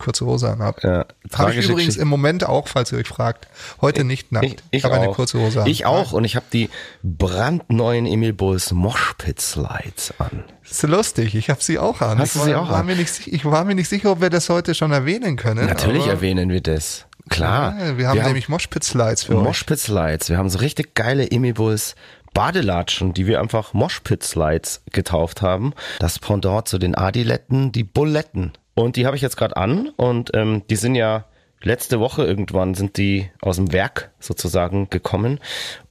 [0.00, 0.80] kurze Hose anhabe.
[0.82, 1.06] Ja,
[1.38, 3.46] Habe ich übrigens im Moment auch, falls ihr euch fragt.
[3.80, 4.46] Heute nicht nackt.
[4.46, 5.02] Ich, ich habe auch.
[5.02, 5.68] eine kurze Hose an.
[5.68, 6.70] Ich auch und ich habe die
[7.04, 10.44] brandneuen Emil Bulls Moshpit Slides an.
[10.62, 12.18] Das ist lustig, ich habe sie auch an.
[12.18, 12.86] Hast ich du sie war, auch war an?
[12.86, 15.66] Mir nicht, ich war mir nicht sicher, ob wir das heute schon erwähnen können.
[15.66, 17.06] Natürlich erwähnen wir das.
[17.28, 17.76] Klar.
[17.78, 19.44] Ja, wir haben nämlich Moshpit-Slides für euch.
[19.44, 20.30] Moshpit Slides.
[20.30, 21.94] Wir haben so richtig geile Emil Bulls
[22.34, 25.74] Badelatschen, die wir einfach Moshpit Slides getauft haben.
[25.98, 28.52] Das Pendant zu den Adiletten, die Buletten.
[28.74, 31.24] Und die habe ich jetzt gerade an und ähm, die sind ja
[31.62, 35.40] letzte Woche irgendwann sind die aus dem Werk sozusagen gekommen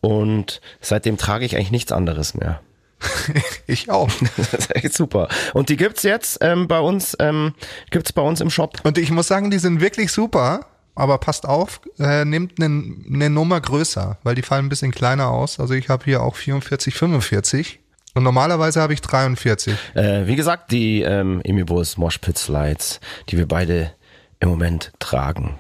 [0.02, 2.62] und seitdem trage ich eigentlich nichts anderes mehr.
[3.68, 4.10] Ich auch.
[4.38, 5.28] Das ist echt super.
[5.54, 7.54] Und die gibt's jetzt ähm, bei uns, ähm,
[7.92, 8.80] gibt's bei uns im Shop.
[8.84, 10.66] Und ich muss sagen, die sind wirklich super.
[11.00, 15.30] Aber passt auf, äh, nehmt eine ne Nummer größer, weil die fallen ein bisschen kleiner
[15.30, 15.60] aus.
[15.60, 17.80] Also ich habe hier auch 44, 45
[18.16, 19.74] und normalerweise habe ich 43.
[19.94, 23.94] Äh, wie gesagt, die ähm, Emibus Moshpit Slides, die wir beide
[24.42, 25.56] im Moment tragen,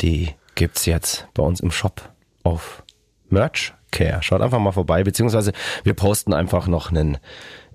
[0.00, 2.10] die gibt's jetzt bei uns im Shop
[2.42, 2.82] auf
[3.28, 4.22] Merch Care.
[4.22, 7.18] Schaut einfach mal vorbei, beziehungsweise wir posten einfach noch einen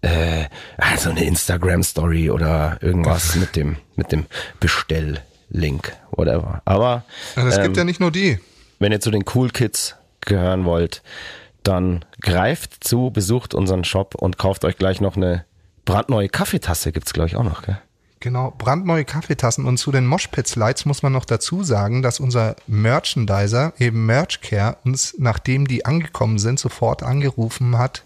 [0.01, 0.45] äh,
[0.78, 4.26] also eine Instagram Story oder irgendwas mit dem mit dem
[4.59, 6.62] Bestelllink, whatever.
[6.66, 7.03] Aber
[7.36, 8.39] Es ähm, gibt ja nicht nur die.
[8.80, 11.01] wenn ihr zu den Cool Kids gehören wollt,
[11.64, 15.45] dann greift zu, besucht unseren Shop und kauft euch gleich noch eine
[15.86, 16.91] brandneue Kaffeetasse.
[16.91, 17.78] Gibt's glaube ich auch noch, gell?
[18.20, 19.66] Genau, brandneue Kaffeetassen.
[19.66, 25.16] Und zu den Moshpit-Slides muss man noch dazu sagen, dass unser Merchandiser, eben Merchcare, uns,
[25.18, 28.05] nachdem die angekommen sind, sofort angerufen hat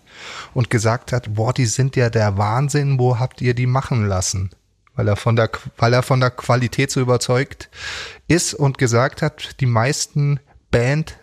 [0.53, 4.51] und gesagt hat, boah, die sind ja der Wahnsinn, wo habt ihr die machen lassen?
[4.95, 7.69] Weil er von der, weil er von der Qualität so überzeugt
[8.27, 10.39] ist und gesagt hat, die meisten
[10.71, 11.17] Band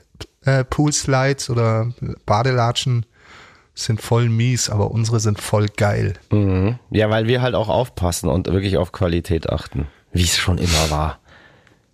[0.45, 1.93] äh, Pool-Slides oder
[2.27, 3.07] Badelatschen
[3.75, 6.15] sind voll mies, aber unsere sind voll geil.
[6.31, 6.79] Mhm.
[6.91, 9.87] Ja, weil wir halt auch aufpassen und wirklich auf Qualität achten.
[10.13, 11.19] Wie es schon immer war.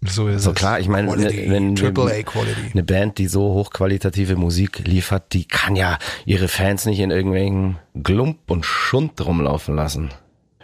[0.00, 0.56] So ist So es.
[0.56, 5.74] klar, ich meine, ne, Quality, wenn eine Band, die so hochqualitative Musik liefert, die kann
[5.76, 10.10] ja ihre Fans nicht in irgendwelchen Glump und Schund rumlaufen lassen.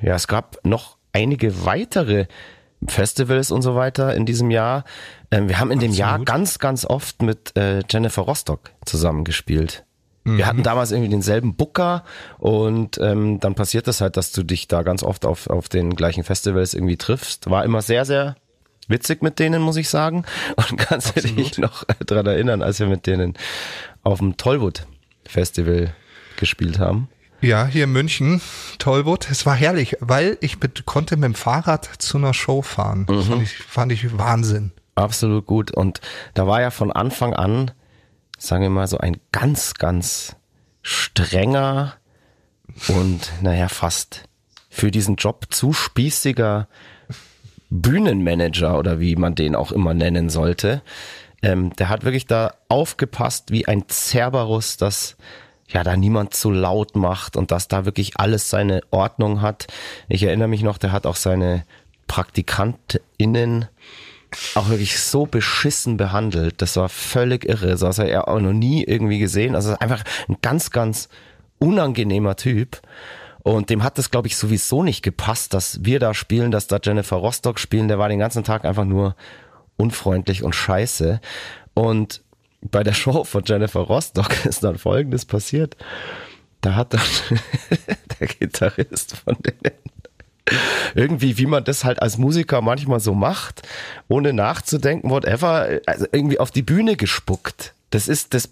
[0.01, 2.27] Ja, es gab noch einige weitere
[2.87, 4.85] Festivals und so weiter in diesem Jahr.
[5.31, 9.85] Ähm, wir haben in dem Jahr ganz, ganz oft mit äh, Jennifer Rostock zusammengespielt.
[10.27, 12.03] Wir hatten damals irgendwie denselben Booker
[12.39, 15.95] und ähm, dann passiert es halt, dass du dich da ganz oft auf, auf den
[15.97, 17.51] gleichen Festivals irgendwie triffst.
[17.51, 18.37] War immer sehr, sehr
[18.89, 20.25] witzig mit denen, muss ich sagen.
[20.57, 23.35] Und kannst du dich noch dran erinnern, als wir mit denen
[24.03, 24.87] auf dem Tollwood
[25.27, 25.95] Festival
[26.39, 27.09] gespielt haben?
[27.41, 28.41] Ja, hier in München,
[28.79, 29.31] Tollwood.
[29.31, 33.05] Es war herrlich, weil ich mit, konnte mit dem Fahrrad zu einer Show fahren.
[33.07, 34.73] Das fand, ich, fand ich Wahnsinn.
[34.95, 35.71] Absolut gut.
[35.71, 36.01] Und
[36.35, 37.73] da war ja von Anfang an,
[38.39, 40.37] sagen wir mal, so ein ganz, ganz
[40.83, 41.95] strenger
[42.89, 44.25] und naja, fast
[44.71, 46.69] für diesen Job zu spießiger
[47.71, 50.83] Bühnenmanager oder wie man den auch immer nennen sollte,
[51.43, 55.17] ähm, der hat wirklich da aufgepasst wie ein Cerberus, dass
[55.69, 59.67] ja da niemand zu laut macht und dass da wirklich alles seine Ordnung hat.
[60.09, 61.65] Ich erinnere mich noch, der hat auch seine
[62.07, 63.67] PraktikantInnen
[64.55, 66.61] auch wirklich so beschissen behandelt.
[66.61, 67.77] Das war völlig irre.
[67.77, 69.55] Das hat er auch noch nie irgendwie gesehen.
[69.55, 71.09] Also einfach ein ganz, ganz
[71.59, 72.81] unangenehmer Typ.
[73.43, 76.79] Und dem hat das, glaube ich, sowieso nicht gepasst, dass wir da spielen, dass da
[76.83, 77.89] Jennifer Rostock spielen.
[77.89, 79.15] Der war den ganzen Tag einfach nur
[79.77, 81.21] unfreundlich und scheiße.
[81.75, 82.23] Und
[82.65, 85.77] bei der Show von Jennifer Rostock ist dann Folgendes passiert.
[86.61, 87.01] Da hat dann
[88.21, 89.75] der Gitarrist von denen
[90.95, 93.63] irgendwie, wie man das halt als Musiker manchmal so macht,
[94.09, 97.75] ohne nachzudenken, whatever, also irgendwie auf die Bühne gespuckt.
[97.91, 98.51] Das ist, das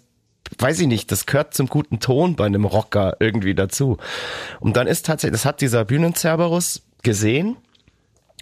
[0.57, 3.97] weiß ich nicht, das gehört zum guten Ton bei einem Rocker irgendwie dazu.
[4.59, 7.57] Und dann ist tatsächlich, das hat dieser Bühnenzerberus gesehen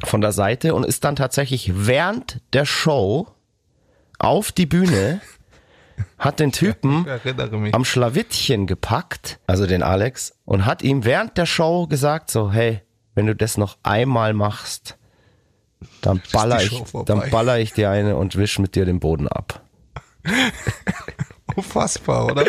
[0.03, 3.28] von der Seite und ist dann tatsächlich während der Show
[4.17, 5.22] auf die Bühne,
[6.18, 7.06] hat den Typen
[7.72, 12.82] am Schlawittchen gepackt, also den Alex, und hat ihm während der Show gesagt so, hey,
[13.16, 14.97] wenn du das noch einmal machst,
[16.02, 19.62] dann baller ich, dann baller ich dir eine und wisch mit dir den Boden ab.
[21.56, 22.45] Unfassbar, oder?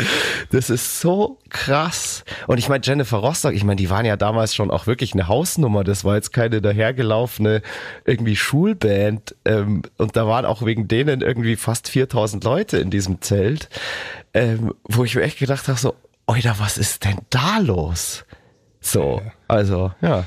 [0.50, 2.24] Das ist so krass.
[2.46, 5.28] Und ich meine, Jennifer Rostock, ich meine, die waren ja damals schon auch wirklich eine
[5.28, 5.84] Hausnummer.
[5.84, 7.62] Das war jetzt keine dahergelaufene
[8.04, 9.34] irgendwie Schulband.
[9.44, 13.68] Ähm, und da waren auch wegen denen irgendwie fast 4000 Leute in diesem Zelt,
[14.34, 15.94] ähm, wo ich mir echt gedacht habe, so,
[16.26, 18.24] Oida, was ist denn da los?
[18.80, 20.24] So, also, ja.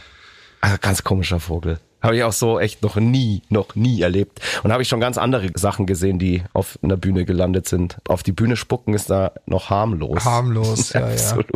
[0.61, 1.79] Also ganz komischer Vogel.
[2.05, 4.39] Habe ich auch so echt noch nie, noch nie erlebt.
[4.63, 7.97] Und habe ich schon ganz andere Sachen gesehen, die auf einer Bühne gelandet sind.
[8.07, 10.23] Auf die Bühne spucken ist da noch harmlos.
[10.23, 11.07] Harmlos, ja, ja.
[11.07, 11.47] Absolut.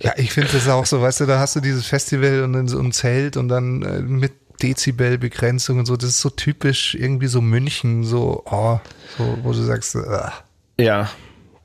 [0.00, 2.68] Ja, ich finde das auch so, weißt du, da hast du dieses Festival und dann
[2.68, 4.32] so ein Zelt und dann äh, mit
[4.62, 8.78] Dezibelbegrenzung und so, das ist so typisch irgendwie so München, so, oh,
[9.18, 11.10] so, wo du sagst, äh, Ja,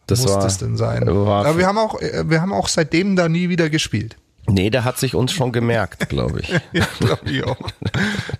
[0.07, 0.41] das muss war.
[0.41, 1.07] das denn sein?
[1.07, 4.17] Aber wir haben auch, äh, wir haben auch seitdem da nie wieder gespielt.
[4.47, 6.49] Nee, der hat sich uns schon gemerkt, glaube ich.
[6.73, 7.57] Ja, glaube ich auch.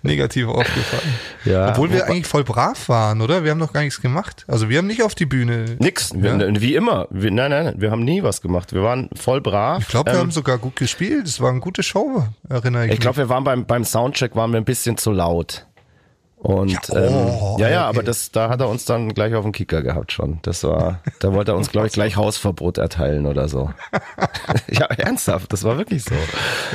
[0.02, 1.14] Negativ aufgefallen.
[1.44, 3.44] Ja, Obwohl wir eigentlich voll brav waren, oder?
[3.44, 4.44] Wir haben doch gar nichts gemacht.
[4.48, 5.76] Also wir haben nicht auf die Bühne.
[5.78, 6.38] Nix, Ja.
[6.60, 7.06] wie immer.
[7.10, 8.72] Wir, nein, nein, wir haben nie was gemacht.
[8.72, 9.82] Wir waren voll brav.
[9.82, 11.26] Ich glaube, wir Ähm, haben sogar gut gespielt.
[11.26, 14.50] Es war eine gute Show, erinnere ich, Ich glaube, wir waren beim, beim Soundcheck waren
[14.52, 15.66] wir ein bisschen zu laut.
[16.42, 17.88] Und Ja, ja, oh, ähm, ja, ja, okay.
[17.88, 20.40] aber das, da hat er uns dann gleich auf den Kicker gehabt schon.
[20.42, 23.70] Das war, da wollte er uns, glaube ich, gleich Hausverbot erteilen oder so.
[24.68, 26.16] ja, ernsthaft, das war wirklich so.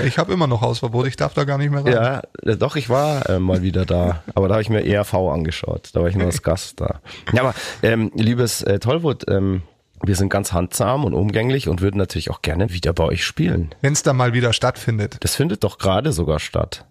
[0.05, 1.05] Ich habe immer noch Hausverbot.
[1.07, 2.21] Ich darf da gar nicht mehr rein.
[2.45, 4.23] Ja, doch, ich war äh, mal wieder da.
[4.35, 5.89] Aber da habe ich mir ERV angeschaut.
[5.91, 7.01] Da war ich nur als Gast da.
[7.33, 7.53] Ja, aber
[7.83, 9.63] ähm, liebes äh, Tollwood, ähm,
[10.01, 13.75] wir sind ganz handsam und umgänglich und würden natürlich auch gerne wieder bei euch spielen.
[13.81, 15.17] Wenn es da mal wieder stattfindet.
[15.19, 16.85] Das findet doch gerade sogar statt.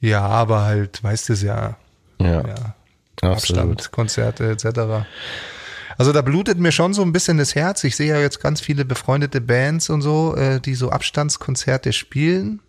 [0.00, 1.76] Ja, aber halt, weißt du es ja.
[2.20, 2.74] Ja, ja.
[3.22, 3.62] absolut.
[3.62, 5.06] Abstand, Konzerte etc.
[5.96, 7.82] Also da blutet mir schon so ein bisschen das Herz.
[7.84, 12.60] Ich sehe ja jetzt ganz viele befreundete Bands und so, äh, die so Abstandskonzerte spielen.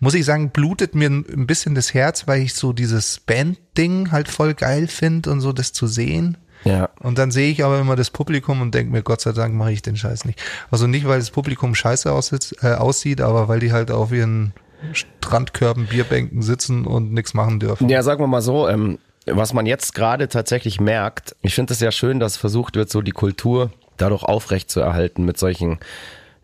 [0.00, 4.28] Muss ich sagen, blutet mir ein bisschen das Herz, weil ich so dieses Band-Ding halt
[4.28, 6.36] voll geil finde und so das zu sehen.
[6.64, 6.90] Ja.
[6.98, 9.72] Und dann sehe ich aber immer das Publikum und denke mir, Gott sei Dank mache
[9.72, 10.42] ich den Scheiß nicht.
[10.70, 14.52] Also nicht, weil das Publikum scheiße aussitzt, äh, aussieht, aber weil die halt auf ihren
[14.92, 17.88] Strandkörben, Bierbänken sitzen und nichts machen dürfen.
[17.88, 21.80] Ja, sagen wir mal so, ähm, was man jetzt gerade tatsächlich merkt, ich finde es
[21.80, 25.78] ja schön, dass versucht wird, so die Kultur dadurch aufrecht zu erhalten mit solchen,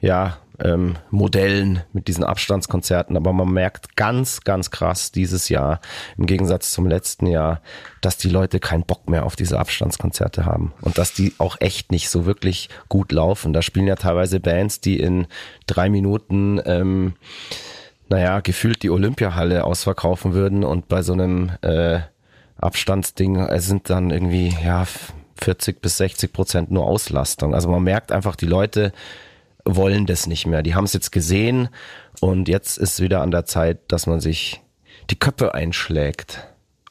[0.00, 3.16] ja, ähm, Modellen, mit diesen Abstandskonzerten.
[3.16, 5.80] Aber man merkt ganz, ganz krass dieses Jahr,
[6.16, 7.60] im Gegensatz zum letzten Jahr,
[8.00, 10.72] dass die Leute keinen Bock mehr auf diese Abstandskonzerte haben.
[10.82, 13.52] Und dass die auch echt nicht so wirklich gut laufen.
[13.52, 15.26] Da spielen ja teilweise Bands, die in
[15.66, 17.14] drei Minuten ähm,
[18.10, 22.00] naja, gefühlt die Olympiahalle ausverkaufen würden und bei so einem äh,
[22.58, 24.86] Abstandsding sind dann irgendwie ja
[25.40, 27.54] 40 bis 60 Prozent nur Auslastung.
[27.54, 28.92] Also man merkt einfach, die Leute
[29.64, 30.62] wollen das nicht mehr.
[30.62, 31.68] Die haben es jetzt gesehen
[32.20, 34.60] und jetzt ist wieder an der Zeit, dass man sich
[35.08, 36.46] die Köpfe einschlägt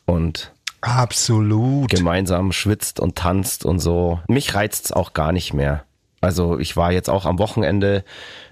[0.05, 1.89] und Absolut.
[1.89, 4.20] gemeinsam schwitzt und tanzt und so.
[4.28, 5.84] Mich reizt auch gar nicht mehr.
[6.22, 8.03] Also ich war jetzt auch am Wochenende,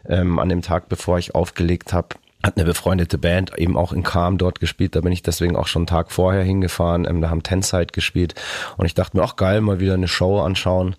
[0.07, 2.09] ähm, an dem Tag, bevor ich aufgelegt habe,
[2.44, 4.96] hat eine befreundete Band eben auch in Kam dort gespielt.
[4.96, 7.06] Da bin ich deswegen auch schon einen Tag vorher hingefahren.
[7.06, 8.36] Ähm, da haben Tenside gespielt.
[8.78, 10.96] Und ich dachte mir, ach geil, mal wieder eine Show anschauen.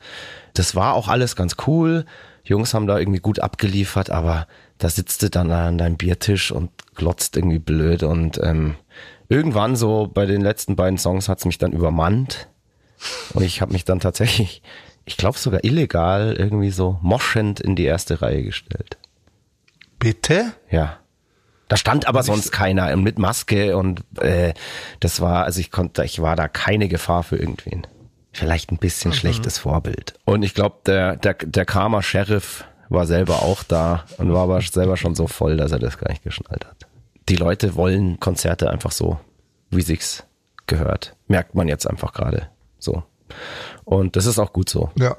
[0.54, 2.04] Das war auch alles ganz cool.
[2.42, 4.46] Jungs haben da irgendwie gut abgeliefert, aber
[4.78, 8.02] da sitzt du dann an deinem Biertisch und glotzt irgendwie blöd.
[8.02, 8.74] Und ähm,
[9.28, 12.48] irgendwann so bei den letzten beiden Songs hat's mich dann übermannt.
[13.32, 14.62] Und ich habe mich dann tatsächlich,
[15.04, 18.98] ich glaube sogar illegal, irgendwie so moschend in die erste Reihe gestellt.
[19.98, 20.52] Bitte?
[20.70, 20.98] Ja.
[21.68, 24.54] Da stand aber sonst keiner mit Maske und äh,
[25.00, 27.86] das war, also ich konnte, ich war da keine Gefahr für irgendwen.
[28.32, 30.14] vielleicht ein bisschen schlechtes Vorbild.
[30.24, 34.60] Und ich glaube, der, der, der Karma Sheriff war selber auch da und war aber
[34.62, 36.86] selber schon so voll, dass er das gar nicht geschnallt hat.
[37.28, 39.18] Die Leute wollen Konzerte einfach so,
[39.70, 40.24] wie sich's
[40.66, 41.16] gehört.
[41.26, 42.48] Merkt man jetzt einfach gerade
[42.78, 43.02] so.
[43.84, 44.90] Und das ist auch gut so.
[44.96, 45.16] Ja,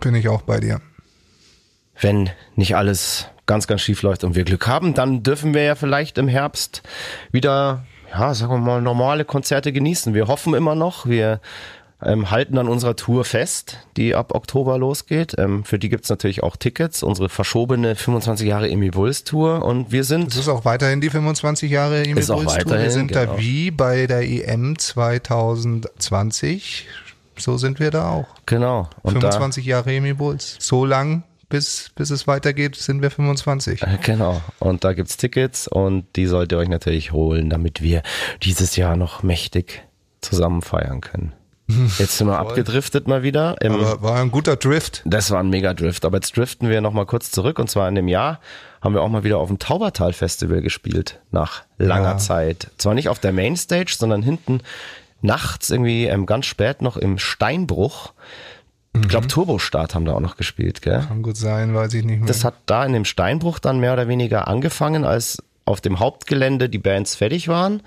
[0.00, 0.80] bin ich auch bei dir.
[2.00, 5.74] Wenn nicht alles ganz, ganz schief läuft und wir Glück haben, dann dürfen wir ja
[5.74, 6.82] vielleicht im Herbst
[7.30, 10.14] wieder, ja, sagen wir mal, normale Konzerte genießen.
[10.14, 11.40] Wir hoffen immer noch, wir
[12.02, 15.34] ähm, halten an unserer Tour fest, die ab Oktober losgeht.
[15.38, 19.90] Ähm, für die gibt's natürlich auch Tickets, unsere verschobene 25 Jahre Emi Bulls Tour und
[19.92, 22.46] wir sind Es ist auch weiterhin die 25 Jahre auch Bulls Tour.
[22.46, 23.32] weiterhin, Wir sind genau.
[23.34, 26.86] da wie bei der EM 2020.
[27.36, 28.26] So sind wir da auch.
[28.46, 28.88] genau.
[29.02, 30.56] Und 25 Jahre Emil Bulls.
[30.60, 31.24] So lang,
[31.54, 33.78] bis, bis es weitergeht, sind wir 25.
[33.78, 34.42] Da, genau.
[34.58, 38.02] Und da gibt's Tickets und die sollt ihr euch natürlich holen, damit wir
[38.42, 39.84] dieses Jahr noch mächtig
[40.20, 41.32] zusammen feiern können.
[41.98, 43.54] Jetzt sind wir abgedriftet mal wieder.
[43.60, 45.02] Im, Aber war ein guter Drift.
[45.04, 46.04] Das war ein Mega-Drift.
[46.04, 47.60] Aber jetzt driften wir nochmal kurz zurück.
[47.60, 48.40] Und zwar in dem Jahr
[48.82, 51.20] haben wir auch mal wieder auf dem Taubertal-Festival gespielt.
[51.30, 52.18] Nach langer Ja.
[52.18, 52.70] Zeit.
[52.78, 54.60] Zwar nicht auf der Mainstage, sondern hinten
[55.22, 58.12] nachts irgendwie ähm, ganz spät noch im Steinbruch.
[59.00, 61.04] Ich glaube, Turbostart haben da auch noch gespielt, gell?
[61.08, 62.28] Kann gut sein, weiß ich nicht mehr.
[62.28, 66.68] Das hat da in dem Steinbruch dann mehr oder weniger angefangen, als auf dem Hauptgelände
[66.68, 67.82] die Bands fertig waren.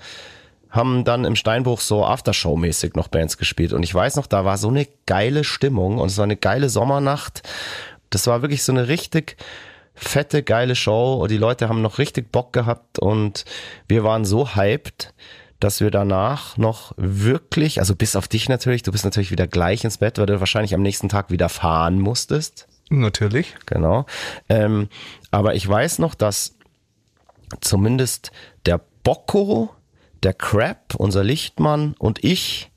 [0.68, 3.72] Haben dann im Steinbruch so Aftershow-mäßig noch Bands gespielt.
[3.72, 6.68] Und ich weiß noch, da war so eine geile Stimmung und es war eine geile
[6.68, 7.42] Sommernacht.
[8.10, 9.36] Das war wirklich so eine richtig
[9.94, 13.44] fette, geile Show und die Leute haben noch richtig Bock gehabt und
[13.88, 15.12] wir waren so hyped,
[15.60, 19.84] dass wir danach noch wirklich, also bis auf dich natürlich, du bist natürlich wieder gleich
[19.84, 22.68] ins Bett, weil du wahrscheinlich am nächsten Tag wieder fahren musstest.
[22.90, 23.54] Natürlich.
[23.66, 24.06] Genau.
[24.48, 24.88] Ähm,
[25.30, 26.54] aber ich weiß noch, dass
[27.60, 28.30] zumindest
[28.66, 29.74] der Bocco,
[30.22, 32.70] der Crab, unser Lichtmann und ich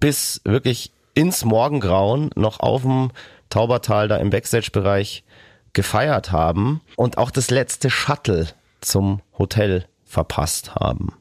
[0.00, 3.10] bis wirklich ins Morgengrauen noch auf dem
[3.48, 5.24] Taubertal da im Backstage-Bereich
[5.72, 8.48] gefeiert haben und auch das letzte Shuttle
[8.80, 11.14] zum Hotel verpasst haben.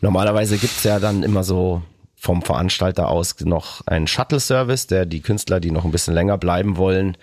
[0.00, 1.82] Normalerweise gibt's ja dann immer so
[2.16, 6.76] vom Veranstalter aus noch einen Shuttle-Service, der die Künstler, die noch ein bisschen länger bleiben
[6.76, 7.16] wollen,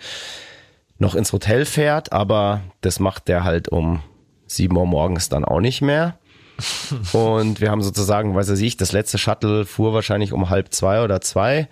[0.98, 4.02] noch ins Hotel fährt, aber das macht der halt um
[4.46, 6.18] 7 Uhr morgens dann auch nicht mehr.
[7.12, 11.20] Und wir haben sozusagen, weiß ich, das letzte Shuttle fuhr wahrscheinlich um halb zwei oder
[11.20, 11.68] zwei.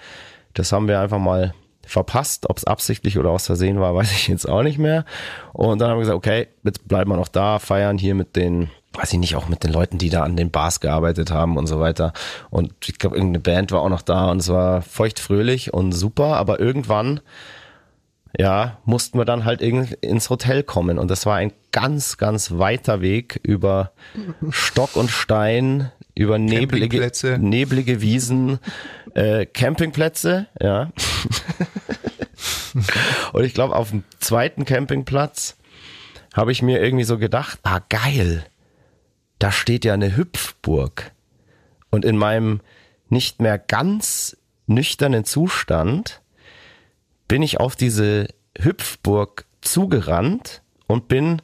[0.52, 1.54] Das haben wir einfach mal
[1.86, 2.48] verpasst.
[2.50, 5.04] Ob es absichtlich oder aus Versehen war, weiß ich jetzt auch nicht mehr.
[5.52, 8.70] Und dann haben wir gesagt, okay, jetzt bleiben wir noch da, feiern hier mit den,
[8.94, 11.66] weiß ich nicht, auch mit den Leuten, die da an den Bars gearbeitet haben und
[11.66, 12.12] so weiter.
[12.50, 16.36] Und ich glaube, irgendeine Band war auch noch da und es war feuchtfröhlich und super.
[16.36, 17.20] Aber irgendwann
[18.38, 20.98] ja, mussten wir dann halt irgend ins Hotel kommen.
[20.98, 23.92] Und das war ein ganz, ganz weiter Weg über
[24.50, 28.58] Stock und Stein, über neblige, neblige Wiesen,
[29.14, 30.90] äh, Campingplätze, ja.
[33.32, 35.56] und ich glaube, auf dem zweiten Campingplatz
[36.34, 38.44] habe ich mir irgendwie so gedacht, ah geil,
[39.38, 41.12] da steht ja eine Hüpfburg.
[41.90, 42.60] Und in meinem
[43.08, 46.20] nicht mehr ganz nüchternen Zustand
[47.28, 48.28] bin ich auf diese
[48.58, 51.42] Hüpfburg zugerannt und bin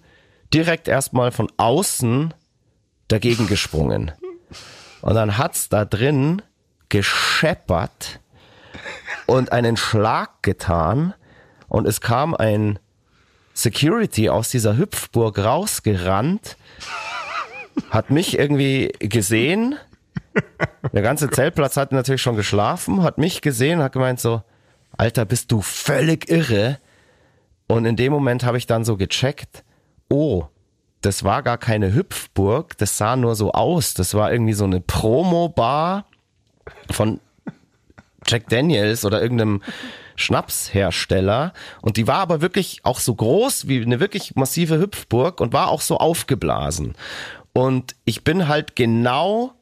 [0.52, 2.34] direkt erstmal von außen
[3.08, 4.12] dagegen gesprungen.
[5.02, 6.42] Und dann hat's da drin
[6.88, 8.20] gescheppert
[9.26, 11.14] und einen Schlag getan
[11.68, 12.78] und es kam ein
[13.54, 16.56] Security aus dieser Hüpfburg rausgerannt,
[17.88, 19.76] hat mich irgendwie gesehen.
[20.92, 24.42] Der ganze Zeltplatz hat natürlich schon geschlafen, hat mich gesehen, hat gemeint so,
[24.96, 26.78] Alter, bist du völlig irre?
[27.66, 29.64] Und in dem Moment habe ich dann so gecheckt,
[30.08, 30.44] oh,
[31.00, 33.94] das war gar keine Hüpfburg, das sah nur so aus.
[33.94, 36.04] Das war irgendwie so eine Promo-Bar
[36.90, 37.20] von
[38.26, 39.62] Jack Daniels oder irgendeinem
[40.16, 41.52] Schnapshersteller.
[41.80, 45.68] Und die war aber wirklich auch so groß wie eine wirklich massive Hüpfburg und war
[45.68, 46.94] auch so aufgeblasen.
[47.52, 49.52] Und ich bin halt genau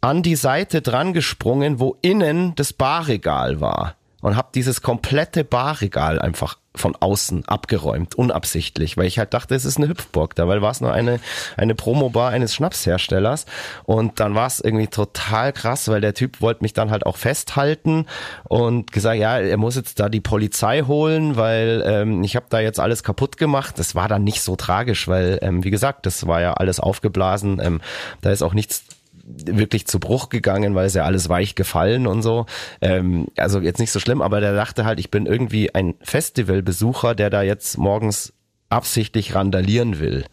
[0.00, 3.96] an die Seite dran gesprungen, wo innen das Barregal war.
[4.20, 9.64] Und habe dieses komplette Barregal einfach von außen abgeräumt, unabsichtlich, weil ich halt dachte, es
[9.64, 10.34] ist eine Hüpfburg.
[10.34, 11.20] Dabei war es nur eine,
[11.56, 13.44] eine Promobar eines Schnapsherstellers
[13.84, 17.16] und dann war es irgendwie total krass, weil der Typ wollte mich dann halt auch
[17.16, 18.06] festhalten
[18.44, 22.60] und gesagt, ja, er muss jetzt da die Polizei holen, weil ähm, ich habe da
[22.60, 23.78] jetzt alles kaputt gemacht.
[23.78, 27.60] Das war dann nicht so tragisch, weil, ähm, wie gesagt, das war ja alles aufgeblasen.
[27.62, 27.80] Ähm,
[28.22, 28.84] da ist auch nichts
[29.24, 32.46] wirklich zu Bruch gegangen, weil es ja alles weich gefallen und so.
[32.80, 37.14] Ähm, also jetzt nicht so schlimm, aber der dachte halt, ich bin irgendwie ein Festivalbesucher,
[37.14, 38.32] der da jetzt morgens
[38.68, 40.24] absichtlich randalieren will.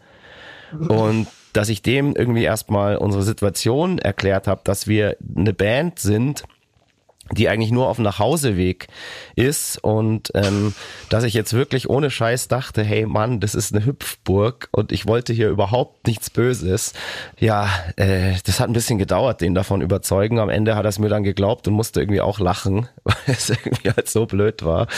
[0.72, 6.44] Und dass ich dem irgendwie erstmal unsere Situation erklärt habe, dass wir eine Band sind,
[7.32, 8.88] die eigentlich nur auf dem Nachhauseweg
[9.36, 10.74] ist und ähm,
[11.08, 15.06] dass ich jetzt wirklich ohne Scheiß dachte, hey Mann, das ist eine Hüpfburg und ich
[15.06, 16.92] wollte hier überhaupt nichts Böses.
[17.38, 20.38] Ja, äh, das hat ein bisschen gedauert, den davon überzeugen.
[20.38, 23.50] Am Ende hat er es mir dann geglaubt und musste irgendwie auch lachen, weil es
[23.50, 24.88] irgendwie halt so blöd war,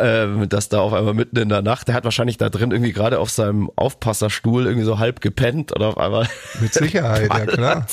[0.00, 2.92] ähm, dass da auf einmal mitten in der Nacht, der hat wahrscheinlich da drin irgendwie
[2.92, 6.28] gerade auf seinem Aufpasserstuhl irgendwie so halb gepennt und auf einmal
[6.60, 7.86] Mit Sicherheit, ja klar.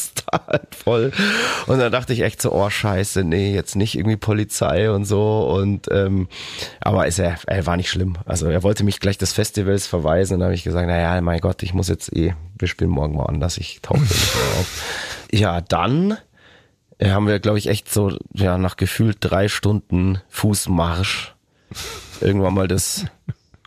[0.48, 1.12] Halt voll.
[1.68, 5.48] Und dann dachte ich echt so, oh scheiße, nee, jetzt nicht irgendwie Polizei und so.
[5.48, 6.28] Und ähm,
[6.80, 8.18] aber ist er, er war nicht schlimm.
[8.26, 11.40] Also er wollte mich gleich des Festivals verweisen und dann habe ich gesagt, naja, mein
[11.40, 14.84] Gott, ich muss jetzt eh, wir spielen morgen mal anders, ich tauche nicht mehr auf.
[15.34, 16.18] Ja, dann
[16.98, 21.36] äh, haben wir, glaube ich, echt so, ja, nach gefühlt drei Stunden Fußmarsch
[22.20, 23.06] irgendwann mal das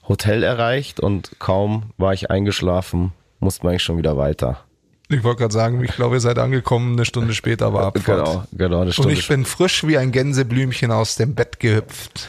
[0.06, 4.63] Hotel erreicht und kaum war ich eingeschlafen, mussten wir eigentlich schon wieder weiter.
[5.08, 8.24] Ich wollte gerade sagen, ich glaube, ihr seid angekommen, eine Stunde später war Abfahrt.
[8.24, 12.28] Genau, genau, eine Und Stunde ich bin frisch wie ein Gänseblümchen aus dem Bett gehüpft.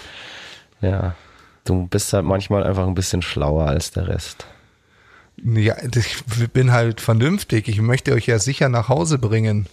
[0.81, 1.15] Ja,
[1.63, 4.45] du bist halt manchmal einfach ein bisschen schlauer als der Rest.
[5.43, 6.23] Ja, ich
[6.53, 7.67] bin halt vernünftig.
[7.67, 9.67] Ich möchte euch ja sicher nach Hause bringen.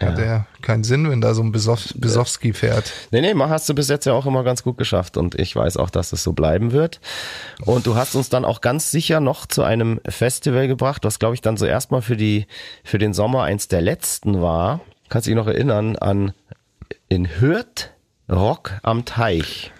[0.00, 0.24] Hat Ja.
[0.24, 2.92] ja keinen Sinn, wenn da so ein Besoff Besowski fährt.
[3.12, 5.54] Nee, nee, mal hast du bis jetzt ja auch immer ganz gut geschafft und ich
[5.54, 7.00] weiß auch, dass es so bleiben wird.
[7.64, 11.34] Und du hast uns dann auch ganz sicher noch zu einem Festival gebracht, was glaube
[11.34, 12.46] ich dann so erstmal für die,
[12.84, 14.80] für den Sommer eins der letzten war.
[15.08, 16.32] Kannst du dich noch erinnern an
[17.08, 17.90] in Hürth
[18.28, 19.72] Rock am Teich.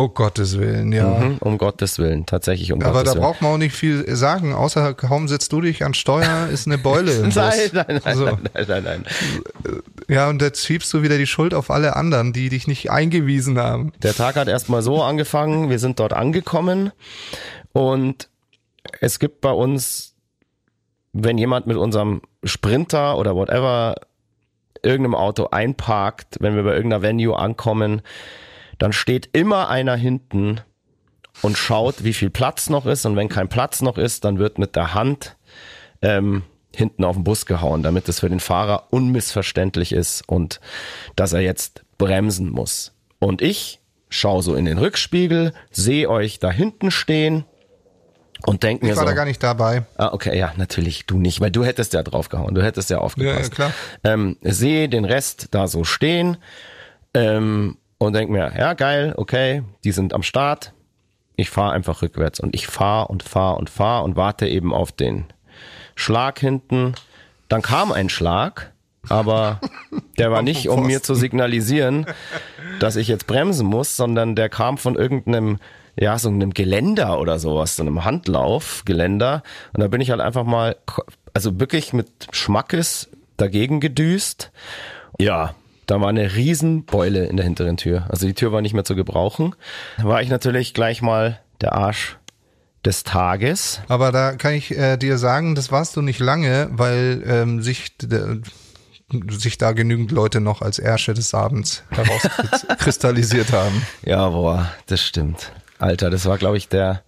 [0.00, 1.10] Oh Gottes Willen, ja.
[1.10, 3.22] Mhm, um Gottes Willen, tatsächlich um Aber Gottes da Willen.
[3.22, 6.78] braucht man auch nicht viel sagen, außer kaum setzt du dich an Steuer, ist eine
[6.78, 7.34] Beule im Bus.
[7.36, 9.04] Nein, nein, nein, Also, nein, nein, nein, nein.
[10.08, 13.58] Ja, und jetzt schiebst du wieder die Schuld auf alle anderen, die dich nicht eingewiesen
[13.58, 13.92] haben.
[14.02, 16.92] Der Tag hat erstmal so angefangen, wir sind dort angekommen
[17.72, 18.30] und
[19.02, 20.14] es gibt bei uns,
[21.12, 23.96] wenn jemand mit unserem Sprinter oder whatever
[24.82, 28.00] irgendeinem Auto einparkt, wenn wir bei irgendeiner Venue ankommen,
[28.80, 30.60] dann steht immer einer hinten
[31.42, 34.58] und schaut, wie viel Platz noch ist und wenn kein Platz noch ist, dann wird
[34.58, 35.36] mit der Hand
[36.02, 36.42] ähm,
[36.74, 40.60] hinten auf den Bus gehauen, damit es für den Fahrer unmissverständlich ist und
[41.14, 42.92] dass er jetzt bremsen muss.
[43.18, 47.44] Und ich schaue so in den Rückspiegel, sehe euch da hinten stehen
[48.46, 49.82] und denke mir Ich war so, da gar nicht dabei.
[49.98, 53.58] Ah, okay, ja, natürlich du nicht, weil du hättest ja draufgehauen, du hättest ja aufgepasst.
[53.58, 53.72] Ja, ja, klar.
[54.04, 56.38] Ähm, sehe den Rest da so stehen
[57.14, 60.72] ähm, und denk mir, ja geil, okay, die sind am Start.
[61.36, 64.90] Ich fahre einfach rückwärts und ich fahre und fahre und fahre und warte eben auf
[64.90, 65.26] den
[65.96, 66.94] Schlag hinten.
[67.48, 68.72] Dann kam ein Schlag,
[69.10, 69.60] aber
[70.18, 72.06] der war nicht, um mir zu signalisieren,
[72.78, 75.58] dass ich jetzt bremsen muss, sondern der kam von irgendeinem,
[75.94, 79.42] ja, so einem Geländer oder sowas, so einem Handlaufgeländer.
[79.74, 80.76] Und da bin ich halt einfach mal,
[81.34, 84.52] also wirklich mit Schmackes dagegen gedüst.
[85.18, 85.54] Ja,
[85.90, 88.06] da war eine Riesenbeule in der hinteren Tür.
[88.08, 89.56] Also die Tür war nicht mehr zu gebrauchen.
[89.98, 92.16] Da war ich natürlich gleich mal der Arsch
[92.84, 93.80] des Tages.
[93.88, 97.96] Aber da kann ich äh, dir sagen, das warst du nicht lange, weil ähm, sich,
[99.30, 103.82] sich da genügend Leute noch als Ärsche des Abends herauskristallisiert haben.
[104.04, 105.52] Ja, boah, das stimmt.
[105.80, 107.02] Alter, das war, glaube ich, der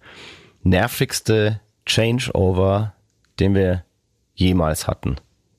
[0.63, 2.93] nervigste Changeover,
[3.39, 3.85] den wir
[4.33, 5.15] jemals hatten.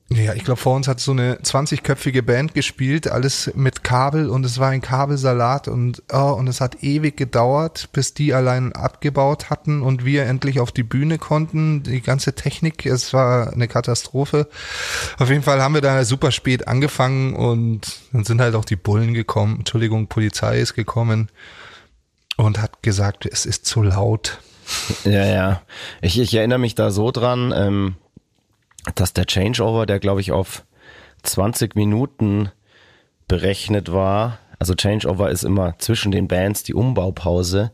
[0.09, 4.45] Ja, ich glaube, vor uns hat so eine 20-köpfige Band gespielt, alles mit Kabel und
[4.45, 9.49] es war ein Kabelsalat und, oh, und es hat ewig gedauert, bis die allein abgebaut
[9.49, 11.81] hatten und wir endlich auf die Bühne konnten.
[11.81, 14.47] Die ganze Technik, es war eine Katastrophe.
[15.17, 18.75] Auf jeden Fall haben wir da super spät angefangen und dann sind halt auch die
[18.75, 21.29] Bullen gekommen, Entschuldigung, Polizei ist gekommen
[22.37, 24.37] und hat gesagt, es ist zu laut.
[25.03, 25.61] Ja, ja.
[26.01, 27.95] Ich, ich erinnere mich da so dran, ähm,
[28.93, 30.63] dass der Changeover, der glaube ich auf
[31.23, 32.51] 20 Minuten
[33.27, 37.71] berechnet war, also Changeover ist immer zwischen den Bands die Umbaupause,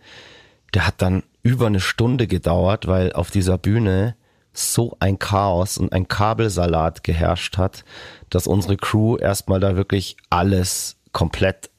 [0.74, 4.16] der hat dann über eine Stunde gedauert, weil auf dieser Bühne
[4.54, 7.84] so ein Chaos und ein Kabelsalat geherrscht hat,
[8.30, 11.70] dass unsere Crew erstmal da wirklich alles komplett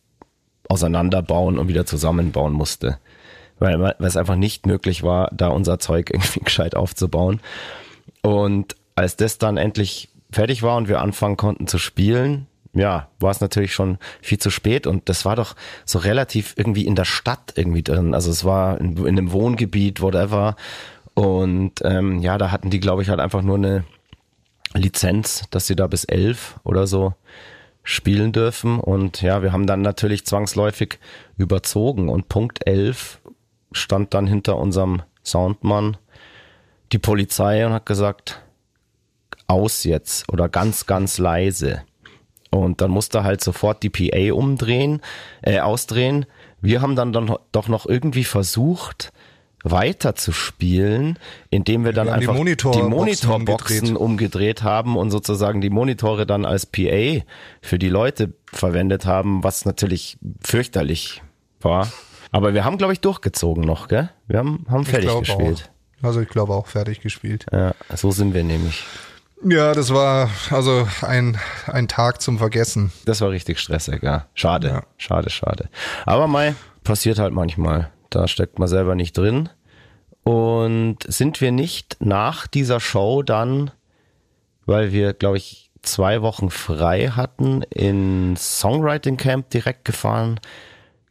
[0.69, 2.99] auseinanderbauen und wieder zusammenbauen musste.
[3.59, 7.41] Weil, weil es einfach nicht möglich war, da unser Zeug irgendwie gescheit aufzubauen.
[8.23, 13.31] Und als das dann endlich fertig war und wir anfangen konnten zu spielen, ja, war
[13.31, 17.05] es natürlich schon viel zu spät und das war doch so relativ irgendwie in der
[17.05, 18.15] Stadt irgendwie drin.
[18.15, 20.57] Also es war in, in einem Wohngebiet, whatever.
[21.15, 23.85] Und ähm, ja, da hatten die, glaube ich, halt einfach nur eine
[24.75, 27.15] Lizenz, dass sie da bis elf oder so
[27.83, 28.81] spielen dürfen.
[28.81, 30.99] Und ja, wir haben dann natürlich zwangsläufig
[31.37, 33.21] überzogen und Punkt elf
[33.73, 35.99] stand dann hinter unserem Soundmann
[36.93, 38.43] die Polizei und hat gesagt,
[39.53, 41.83] aus jetzt oder ganz, ganz leise.
[42.51, 45.01] Und dann musste halt sofort die PA umdrehen,
[45.43, 46.27] äh, ausdrehen.
[46.61, 49.13] Wir haben dann, dann doch noch irgendwie versucht,
[49.65, 51.19] weiter zu spielen,
[51.51, 53.97] indem wir dann Wir haben die einfach Monitorboxen Monitorboxen umgedreht.
[53.97, 57.23] umgedreht haben und sozusagen die Monitore dann als PA
[57.61, 61.23] für die Leute verwendet haben, was natürlich fürchterlich
[61.61, 61.91] war.
[62.33, 64.11] Aber wir haben, glaube ich, durchgezogen noch, gell?
[64.27, 65.71] Wir haben, haben fertig gespielt.
[66.03, 66.07] Auch.
[66.09, 67.47] Also ich glaube auch fertig gespielt.
[67.53, 68.85] Ja, so sind wir nämlich.
[69.45, 71.37] Ja, das war also ein,
[71.67, 72.93] ein Tag zum Vergessen.
[73.05, 74.27] Das war richtig stressig, ja.
[74.35, 74.83] Schade, Ja.
[74.99, 75.69] schade, schade.
[76.07, 77.91] Aber Mai, passiert halt manchmal.
[78.11, 79.49] Da steckt man selber nicht drin.
[80.23, 83.73] Und sind wir nicht nach dieser Show dann,
[84.67, 90.39] weil wir, glaube ich, zwei Wochen frei hatten, in Songwriting Camp direkt gefahren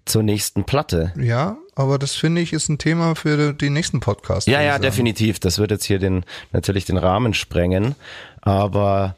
[0.05, 1.13] zur nächsten Platte?
[1.17, 4.47] Ja, aber das finde ich ist ein Thema für den nächsten Podcast.
[4.47, 4.83] Ja, ja, sagen.
[4.83, 5.39] definitiv.
[5.39, 7.95] Das wird jetzt hier den, natürlich den Rahmen sprengen.
[8.41, 9.15] Aber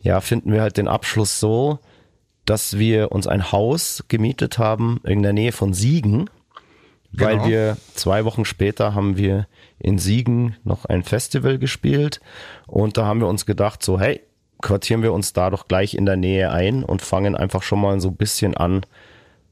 [0.00, 1.78] ja, finden wir halt den Abschluss so,
[2.44, 6.30] dass wir uns ein Haus gemietet haben in der Nähe von Siegen.
[7.12, 7.48] Weil Genau.
[7.48, 9.46] wir zwei Wochen später haben wir
[9.78, 12.20] in Siegen noch ein Festival gespielt
[12.66, 14.20] und da haben wir uns gedacht, so hey,
[14.60, 18.00] quartieren wir uns da doch gleich in der Nähe ein und fangen einfach schon mal
[18.00, 18.84] so ein bisschen an,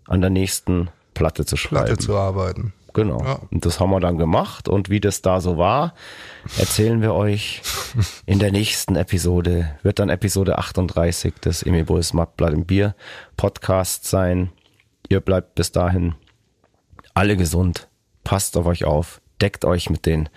[0.07, 1.87] an der nächsten Platte zu schreiben.
[1.87, 2.73] Platte zu arbeiten.
[2.95, 3.21] Genau.
[3.25, 3.41] Ja.
[3.51, 4.69] Und das haben wir dann gemacht.
[4.69, 5.95] Und wie das da so war,
[6.59, 7.61] erzählen wir euch
[8.25, 9.77] in der nächsten Episode.
[9.83, 12.95] Wird dann Episode 38 des Emil Bulls Mattblatt im Bier
[13.37, 14.53] Podcast sein.
[15.09, 16.15] Ihr bleibt bis dahin
[17.15, 17.89] alle gesund.
[18.23, 19.21] Passt auf euch auf.
[19.41, 20.29] Deckt euch mit den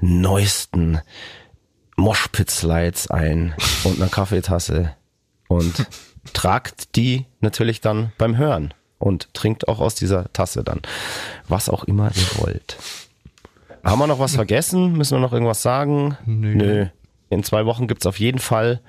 [0.00, 1.00] neuesten
[1.96, 3.54] Moshpit-Slides ein
[3.84, 4.96] und einer Kaffeetasse
[5.48, 5.86] und
[6.32, 10.80] tragt die natürlich dann beim Hören und trinkt auch aus dieser Tasse dann.
[11.48, 12.76] Was auch immer ihr wollt.
[13.82, 14.92] Haben wir noch was vergessen?
[14.92, 16.16] Müssen wir noch irgendwas sagen?
[16.26, 16.86] Nö.
[17.30, 18.80] In zwei Wochen gibt's auf jeden Fall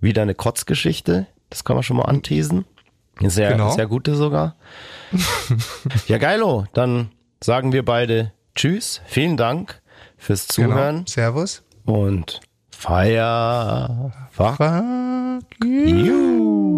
[0.00, 1.26] wieder eine Kotzgeschichte.
[1.50, 2.64] Das kann man schon mal anteasen.
[3.18, 3.70] Eine Sehr, Genau.
[3.70, 4.54] sehr gute sogar.
[6.06, 6.66] ja, geilo.
[6.72, 7.10] Dann
[7.42, 9.00] sagen wir beide Tschüss.
[9.06, 9.82] Vielen Dank
[10.16, 11.08] fürs Zuhören Genau.
[11.08, 11.62] Servus.
[11.84, 12.40] und
[12.70, 14.12] feier.
[14.30, 16.77] Fuck Fuck you.